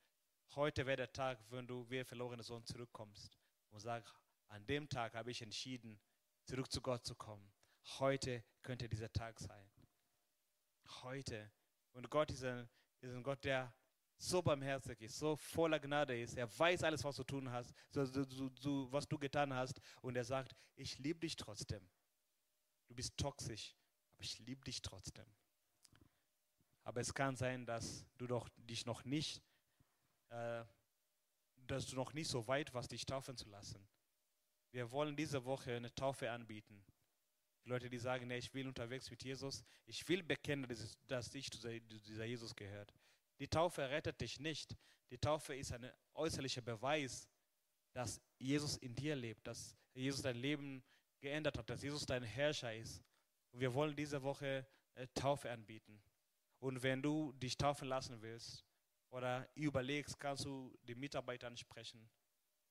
Heute 0.54 0.84
wäre 0.86 0.96
der 0.96 1.12
Tag, 1.12 1.38
wenn 1.50 1.66
du 1.66 1.88
wie 1.88 1.96
der 1.96 2.04
verlorene 2.04 2.42
Sohn 2.42 2.64
zurückkommst 2.64 3.38
und 3.70 3.80
sagst, 3.80 4.12
an 4.48 4.66
dem 4.66 4.88
Tag 4.88 5.14
habe 5.14 5.30
ich 5.30 5.40
entschieden, 5.42 6.00
zurück 6.44 6.70
zu 6.70 6.80
Gott 6.80 7.04
zu 7.04 7.14
kommen. 7.14 7.52
Heute 7.98 8.44
könnte 8.62 8.88
dieser 8.88 9.12
Tag 9.12 9.38
sein. 9.38 9.70
Heute. 11.02 11.50
Und 11.92 12.10
Gott 12.10 12.30
ist 12.30 12.44
ein, 12.44 12.68
ist 13.00 13.12
ein 13.12 13.22
Gott, 13.22 13.44
der 13.44 13.72
so 14.18 14.42
barmherzig 14.42 15.00
ist, 15.02 15.18
so 15.18 15.36
voller 15.36 15.78
Gnade 15.78 16.20
ist. 16.20 16.36
Er 16.36 16.58
weiß 16.58 16.82
alles, 16.82 17.04
was 17.04 17.16
du 17.16 17.24
tun 17.24 17.50
hast, 17.50 17.72
so, 17.90 18.04
so, 18.04 18.24
so, 18.58 18.90
was 18.90 19.06
du 19.06 19.18
getan 19.18 19.52
hast. 19.52 19.80
Und 20.00 20.16
er 20.16 20.24
sagt, 20.24 20.54
ich 20.74 20.98
liebe 20.98 21.20
dich 21.20 21.36
trotzdem. 21.36 21.88
Du 22.88 22.94
bist 22.94 23.16
toxisch, 23.16 23.74
aber 24.14 24.24
ich 24.24 24.38
liebe 24.40 24.64
dich 24.64 24.82
trotzdem. 24.82 25.26
Aber 26.82 27.00
es 27.00 27.12
kann 27.12 27.36
sein, 27.36 27.66
dass 27.66 28.06
du 28.16 28.26
doch 28.26 28.48
dich 28.56 28.86
noch 28.86 29.04
nicht, 29.04 29.42
äh, 30.28 30.64
dass 31.66 31.86
du 31.86 31.96
noch 31.96 32.12
nicht 32.12 32.28
so 32.28 32.46
weit 32.46 32.72
warst, 32.74 32.92
dich 32.92 33.04
taufen 33.04 33.36
zu 33.36 33.48
lassen. 33.48 33.86
Wir 34.70 34.90
wollen 34.92 35.16
diese 35.16 35.44
Woche 35.44 35.74
eine 35.74 35.92
Taufe 35.94 36.30
anbieten. 36.30 36.84
Die 37.64 37.70
Leute, 37.70 37.90
die 37.90 37.98
sagen, 37.98 38.28
nee, 38.28 38.38
ich 38.38 38.54
will 38.54 38.68
unterwegs 38.68 39.10
mit 39.10 39.24
Jesus, 39.24 39.64
ich 39.86 40.08
will 40.08 40.22
bekennen, 40.22 40.68
dass 41.08 41.34
ich 41.34 41.50
zu 41.50 41.58
dieser 41.58 42.24
Jesus 42.24 42.54
gehört. 42.54 42.94
Die 43.40 43.48
Taufe 43.48 43.90
rettet 43.90 44.20
dich 44.20 44.38
nicht. 44.38 44.76
Die 45.10 45.18
Taufe 45.18 45.56
ist 45.56 45.72
ein 45.72 45.90
äußerlicher 46.14 46.62
Beweis, 46.62 47.28
dass 47.92 48.20
Jesus 48.38 48.76
in 48.76 48.94
dir 48.94 49.16
lebt, 49.16 49.46
dass 49.46 49.76
Jesus 49.94 50.22
dein 50.22 50.36
Leben 50.36 50.84
geändert 51.20 51.58
hat, 51.58 51.68
dass 51.68 51.82
Jesus 51.82 52.06
dein 52.06 52.22
Herrscher 52.22 52.74
ist. 52.74 53.02
Und 53.52 53.60
wir 53.60 53.72
wollen 53.72 53.96
diese 53.96 54.22
Woche 54.22 54.66
äh, 54.94 55.06
Taufe 55.14 55.50
anbieten. 55.50 56.02
Und 56.58 56.82
wenn 56.82 57.02
du 57.02 57.32
dich 57.32 57.56
taufen 57.56 57.88
lassen 57.88 58.20
willst 58.22 58.64
oder 59.10 59.48
überlegst, 59.54 60.18
kannst 60.18 60.44
du 60.44 60.76
die 60.82 60.94
Mitarbeiter 60.94 61.46
ansprechen 61.46 62.08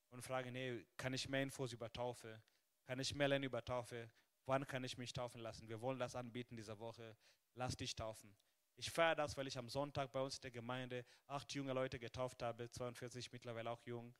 und 0.09 0.21
fragen, 0.21 0.55
hey, 0.55 0.85
kann 0.97 1.13
ich 1.13 1.29
mehr 1.29 1.43
Infos 1.43 1.73
über 1.73 1.91
Taufe? 1.91 2.41
Kann 2.85 2.99
ich 2.99 3.13
mehr 3.13 3.27
lernen 3.27 3.45
über 3.45 3.63
Taufe? 3.63 4.09
Wann 4.45 4.65
kann 4.67 4.83
ich 4.83 4.97
mich 4.97 5.11
taufen 5.11 5.41
lassen? 5.41 5.67
Wir 5.67 5.81
wollen 5.81 5.99
das 5.99 6.15
anbieten 6.15 6.55
diese 6.55 6.77
Woche. 6.79 7.17
Lass 7.55 7.75
dich 7.75 7.95
taufen. 7.95 8.35
Ich 8.77 8.91
feiere 8.91 9.15
das, 9.15 9.37
weil 9.37 9.47
ich 9.47 9.57
am 9.57 9.69
Sonntag 9.69 10.11
bei 10.11 10.19
uns 10.19 10.35
in 10.35 10.41
der 10.41 10.51
Gemeinde 10.51 11.05
acht 11.27 11.53
junge 11.53 11.73
Leute 11.73 11.97
getauft 11.97 12.43
habe, 12.43 12.69
42 12.69 13.31
mittlerweile 13.31 13.71
auch 13.71 13.81
jung. 13.85 14.13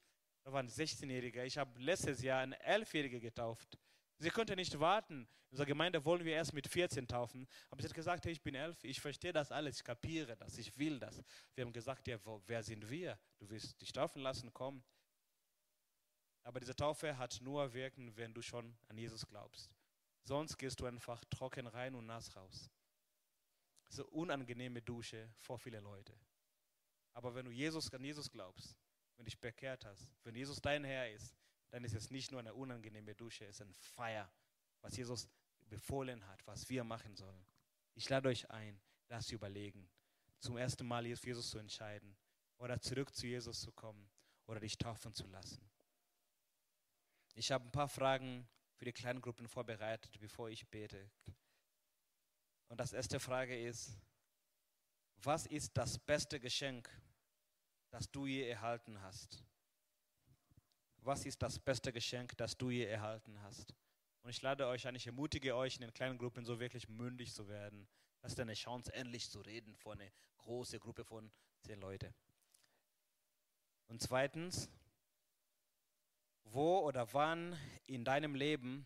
Da 0.44 0.54
waren 0.54 0.68
16-Jährige. 0.68 1.44
Ich 1.44 1.58
habe 1.58 1.78
letztes 1.80 2.22
Jahr 2.22 2.42
einen 2.42 2.54
Elfjährigen 2.54 3.20
getauft. 3.20 3.78
Sie 4.18 4.30
konnte 4.30 4.56
nicht 4.56 4.80
warten. 4.80 5.22
In 5.22 5.52
unserer 5.52 5.68
Gemeinde 5.68 6.04
wollen 6.04 6.26
wir 6.26 6.34
erst 6.34 6.54
mit 6.54 6.68
14 6.68 7.08
taufen. 7.08 7.48
Aber 7.70 7.82
sie 7.82 7.88
hat 7.88 7.96
gesagt, 7.96 8.26
hey, 8.26 8.32
ich 8.32 8.42
bin 8.42 8.56
elf, 8.56 8.84
ich 8.84 9.00
verstehe 9.00 9.34
das 9.34 9.52
alles, 9.52 9.78
ich 9.78 9.84
kapiere 9.84 10.36
das, 10.36 10.58
ich 10.58 10.78
will 10.78 11.00
das. 11.00 11.22
Wir 11.54 11.66
haben 11.66 11.74
gesagt, 11.74 12.08
ja, 12.08 12.18
wo, 12.26 12.42
wer 12.48 12.64
sind 12.64 12.90
wir? 12.90 13.20
Du 13.38 13.50
willst 13.50 13.80
dich 13.82 13.92
taufen 13.92 14.22
lassen, 14.22 14.52
komm. 14.54 14.84
Aber 16.44 16.60
diese 16.60 16.76
Taufe 16.76 17.18
hat 17.18 17.40
nur 17.42 17.74
Wirken, 17.74 18.16
wenn 18.18 18.34
du 18.34 18.42
schon 18.42 18.78
an 18.88 18.98
Jesus 18.98 19.26
glaubst. 19.26 19.72
Sonst 20.24 20.58
gehst 20.58 20.80
du 20.80 20.86
einfach 20.86 21.24
trocken 21.26 21.68
rein 21.68 21.96
und 21.96 22.06
nass 22.06 22.36
raus. 22.36 22.70
So 23.90 24.06
unangenehme 24.08 24.82
Dusche 24.82 25.30
vor 25.38 25.58
viele 25.58 25.80
Leute. 25.80 26.14
Aber 27.14 27.34
wenn 27.34 27.46
du 27.46 27.52
Jesus 27.52 27.92
an 27.94 28.04
Jesus 28.04 28.30
glaubst, 28.30 28.76
wenn 29.16 29.26
du 29.26 29.30
dich 29.30 29.40
bekehrt 29.40 29.86
hast, 29.86 30.12
wenn 30.24 30.36
Jesus 30.36 30.60
dein 30.62 30.84
Herr 30.84 31.12
ist, 31.12 31.36
dann 31.70 31.84
ist 31.84 31.96
es 31.96 32.12
nicht 32.12 32.32
nur 32.32 32.40
eine 32.40 32.54
unangenehme 32.54 33.16
Dusche, 33.16 33.46
es 33.46 33.58
ist 33.58 33.62
ein 33.62 33.74
Feier, 33.74 34.32
was 34.82 34.96
Jesus 34.96 35.28
befohlen 35.68 36.26
hat, 36.28 36.46
was 36.48 36.70
wir 36.70 36.84
machen 36.84 37.16
sollen. 37.16 37.46
Ich 37.96 38.10
lade 38.10 38.30
euch 38.30 38.50
ein, 38.50 38.82
das 39.08 39.28
zu 39.28 39.36
überlegen, 39.36 39.90
zum 40.40 40.58
ersten 40.58 40.86
Mal 40.86 41.06
Jesus 41.06 41.50
zu 41.50 41.58
entscheiden 41.58 42.16
oder 42.58 42.80
zurück 42.80 43.14
zu 43.16 43.28
Jesus 43.28 43.62
zu 43.62 43.72
kommen 43.72 44.10
oder 44.48 44.60
dich 44.60 44.78
taufen 44.78 45.14
zu 45.14 45.28
lassen. 45.28 45.70
Ich 47.34 47.52
habe 47.52 47.66
ein 47.66 47.72
paar 47.72 47.90
Fragen 47.90 48.48
für 48.76 48.86
die 48.86 48.94
kleinen 48.94 49.22
Gruppen 49.22 49.48
vorbereitet, 49.48 50.20
bevor 50.20 50.50
ich 50.50 50.68
bete. 50.70 51.10
Und 52.68 52.80
das 52.80 52.94
erste 52.94 53.20
Frage 53.20 53.60
ist, 53.60 53.98
was 55.18 55.46
ist 55.46 55.76
das 55.78 55.98
beste 55.98 56.40
Geschenk, 56.40 56.90
das 57.90 58.10
du 58.12 58.26
je 58.26 58.48
erhalten 58.48 59.02
hast? 59.02 59.44
Was 61.06 61.24
ist 61.24 61.40
das 61.44 61.60
beste 61.60 61.94
Geschenk, 61.94 62.36
das 62.36 62.58
du 62.58 62.72
je 62.72 62.86
erhalten 62.86 63.40
hast? 63.44 63.76
Und 64.24 64.32
ich 64.32 64.42
lade 64.42 64.66
euch 64.66 64.88
ein, 64.88 64.96
ich 64.96 65.06
ermutige 65.06 65.56
euch, 65.56 65.76
in 65.76 65.82
den 65.82 65.94
kleinen 65.94 66.18
Gruppen 66.18 66.44
so 66.46 66.60
wirklich 66.60 66.90
mündig 66.90 67.32
zu 67.32 67.48
werden. 67.48 67.88
Das 68.22 68.32
ist 68.32 68.40
eine 68.40 68.56
Chance, 68.56 68.92
endlich 68.92 69.30
zu 69.30 69.40
reden 69.42 69.76
vor 69.76 69.94
einer 69.94 70.10
großen 70.40 70.80
Gruppe 70.80 71.06
von 71.06 71.32
zehn 71.62 71.80
Leuten. 71.80 72.12
Und 73.86 74.02
zweitens, 74.02 74.68
wo 76.44 76.80
oder 76.80 77.14
wann 77.14 77.56
in 77.86 78.04
deinem 78.04 78.34
Leben 78.34 78.84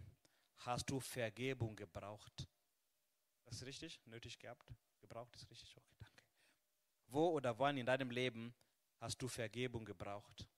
hast 0.57 0.89
du 0.89 0.99
Vergebung 0.99 1.77
gebraucht? 1.77 2.49
Das 3.45 3.55
ist 3.55 3.65
richtig? 3.65 4.01
Nötig 4.07 4.37
gehabt? 4.37 4.73
Gebraucht 4.99 5.33
ist 5.37 5.49
richtig? 5.49 5.77
Okay, 5.77 5.95
danke. 5.97 6.25
Wo 7.07 7.29
oder 7.29 7.57
wann 7.59 7.77
in 7.77 7.85
deinem 7.85 8.11
Leben 8.11 8.53
hast 8.97 9.21
du 9.21 9.29
Vergebung 9.29 9.85
gebraucht? 9.85 10.49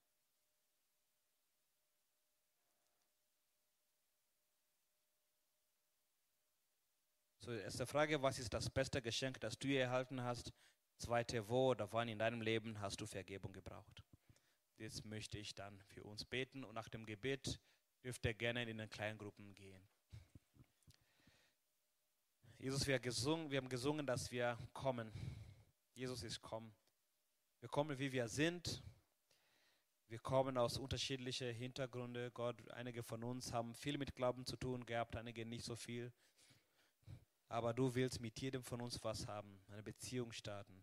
So, 7.43 7.51
erste 7.51 7.87
Frage, 7.87 8.21
was 8.21 8.37
ist 8.37 8.53
das 8.53 8.69
beste 8.69 9.01
Geschenk, 9.01 9.39
das 9.39 9.57
du 9.57 9.67
erhalten 9.67 10.21
hast? 10.21 10.53
Zweite, 10.99 11.47
wo 11.49 11.71
oder 11.71 11.91
wann 11.91 12.07
in 12.07 12.19
deinem 12.19 12.39
Leben 12.39 12.79
hast 12.79 13.01
du 13.01 13.07
Vergebung 13.07 13.51
gebraucht? 13.51 14.03
Jetzt 14.77 15.03
möchte 15.05 15.39
ich 15.39 15.55
dann 15.55 15.81
für 15.87 16.03
uns 16.03 16.23
beten 16.23 16.63
und 16.63 16.75
nach 16.75 16.87
dem 16.87 17.03
Gebet 17.03 17.59
dürft 18.03 18.23
ihr 18.27 18.35
gerne 18.35 18.69
in 18.69 18.77
den 18.77 18.87
kleinen 18.91 19.17
Gruppen 19.17 19.55
gehen. 19.55 19.81
Jesus, 22.59 22.85
wir, 22.85 22.99
gesungen, 22.99 23.49
wir 23.49 23.57
haben 23.57 23.69
gesungen, 23.69 24.05
dass 24.05 24.29
wir 24.29 24.55
kommen. 24.71 25.11
Jesus 25.95 26.21
ist 26.21 26.43
kommen. 26.43 26.71
Wir 27.59 27.69
kommen, 27.69 27.97
wie 27.97 28.11
wir 28.11 28.27
sind. 28.27 28.83
Wir 30.09 30.19
kommen 30.19 30.59
aus 30.59 30.77
unterschiedlichen 30.77 31.55
Hintergründen. 31.55 32.31
Gott, 32.35 32.69
einige 32.69 33.01
von 33.01 33.23
uns 33.23 33.51
haben 33.51 33.73
viel 33.73 33.97
mit 33.97 34.13
Glauben 34.13 34.45
zu 34.45 34.57
tun 34.57 34.85
gehabt, 34.85 35.15
einige 35.15 35.43
nicht 35.43 35.65
so 35.65 35.75
viel. 35.75 36.13
Aber 37.51 37.73
du 37.73 37.93
willst 37.93 38.21
mit 38.21 38.39
jedem 38.39 38.63
von 38.63 38.79
uns 38.79 39.03
was 39.03 39.27
haben, 39.27 39.59
eine 39.67 39.83
Beziehung 39.83 40.31
starten. 40.31 40.81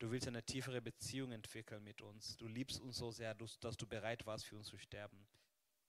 Du 0.00 0.10
willst 0.10 0.26
eine 0.26 0.42
tiefere 0.42 0.82
Beziehung 0.82 1.30
entwickeln 1.30 1.84
mit 1.84 2.02
uns. 2.02 2.36
Du 2.36 2.48
liebst 2.48 2.80
uns 2.80 2.96
so 2.96 3.12
sehr, 3.12 3.32
dass 3.32 3.76
du 3.76 3.86
bereit 3.86 4.26
warst, 4.26 4.44
für 4.44 4.56
uns 4.56 4.66
zu 4.66 4.76
sterben. 4.76 5.24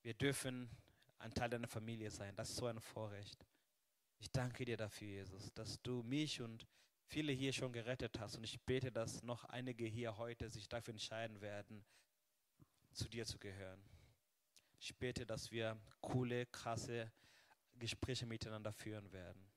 Wir 0.04 0.14
dürfen 0.14 0.70
ein 1.18 1.34
Teil 1.34 1.50
deiner 1.50 1.68
Familie 1.68 2.12
sein. 2.12 2.36
Das 2.36 2.52
ist 2.52 2.58
so 2.58 2.68
ein 2.68 2.80
Vorrecht. 2.80 3.48
Ich 4.20 4.30
danke 4.30 4.64
dir 4.64 4.78
dafür, 4.78 5.08
Jesus, 5.08 5.52
dass 5.56 5.82
du 5.82 6.04
mich 6.04 6.40
und 6.40 6.68
viele 7.08 7.32
hier 7.32 7.52
schon 7.52 7.74
gerettet 7.74 8.20
hast. 8.20 8.38
Und 8.38 8.44
ich 8.44 8.62
bete, 8.62 8.92
dass 8.92 9.24
noch 9.24 9.44
einige 9.46 9.86
hier 9.86 10.16
heute 10.20 10.52
sich 10.52 10.70
dafür 10.70 10.94
entscheiden 10.94 11.42
werden, 11.42 11.84
zu 12.92 13.10
dir 13.10 13.26
zu 13.26 13.40
gehören. 13.40 13.82
Ich 14.80 14.96
bete, 14.98 15.26
dass 15.26 15.50
wir 15.50 15.80
coole, 16.00 16.46
krasse 16.46 17.12
Gespräche 17.80 18.28
miteinander 18.28 18.72
führen 18.72 19.12
werden. 19.12 19.55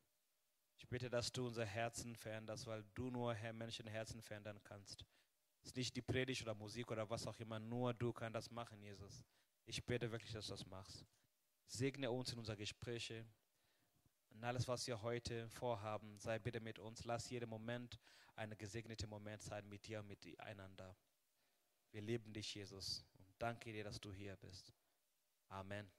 Ich 0.79 0.89
bitte, 0.89 1.11
dass 1.11 1.33
du 1.33 1.47
unser 1.47 1.67
Herzen 1.67 2.15
veränderst, 2.15 2.67
weil 2.67 2.85
du 2.95 3.11
nur, 3.11 3.35
Herr, 3.35 3.53
Menschenherzen 3.53 4.23
verändern 4.23 4.61
kannst. 4.63 5.05
Es 5.61 5.71
ist 5.71 5.77
nicht 5.77 5.97
die 5.97 6.03
Predigt 6.03 6.43
oder 6.43 6.55
Musik 6.55 6.91
oder 6.93 7.11
was 7.11 7.27
auch 7.27 7.39
immer, 7.41 7.59
nur 7.59 7.93
du 7.93 8.13
kannst 8.13 8.37
das 8.37 8.51
machen, 8.51 8.81
Jesus. 8.81 9.25
Ich 9.67 9.85
bitte 9.85 10.11
wirklich, 10.11 10.33
dass 10.33 10.47
du 10.47 10.53
das 10.53 10.65
machst. 10.67 11.05
Segne 11.67 12.11
uns 12.11 12.33
in 12.33 12.39
unsere 12.39 12.57
Gespräche. 12.57 13.27
Und 14.31 14.45
alles, 14.45 14.69
was 14.69 14.87
wir 14.87 15.03
heute 15.03 15.49
vorhaben, 15.51 16.17
sei 16.19 16.39
bitte 16.39 16.61
mit 16.61 16.79
uns. 16.79 17.05
Lass 17.05 17.29
jeden 17.29 17.51
Moment 17.51 17.99
ein 18.37 18.57
gesegneter 18.57 19.09
Moment 19.09 19.43
sein 19.43 19.69
mit 19.69 19.87
dir 19.87 19.99
und 19.99 20.07
miteinander. 20.07 20.97
Wir 21.91 22.03
lieben 22.03 22.33
dich, 22.33 22.55
Jesus. 22.55 23.05
Und 23.19 23.27
danke 23.39 23.73
dir, 23.73 23.83
dass 23.83 24.01
du 24.01 24.13
hier 24.13 24.37
bist. 24.37 24.73
Amen. 25.49 25.91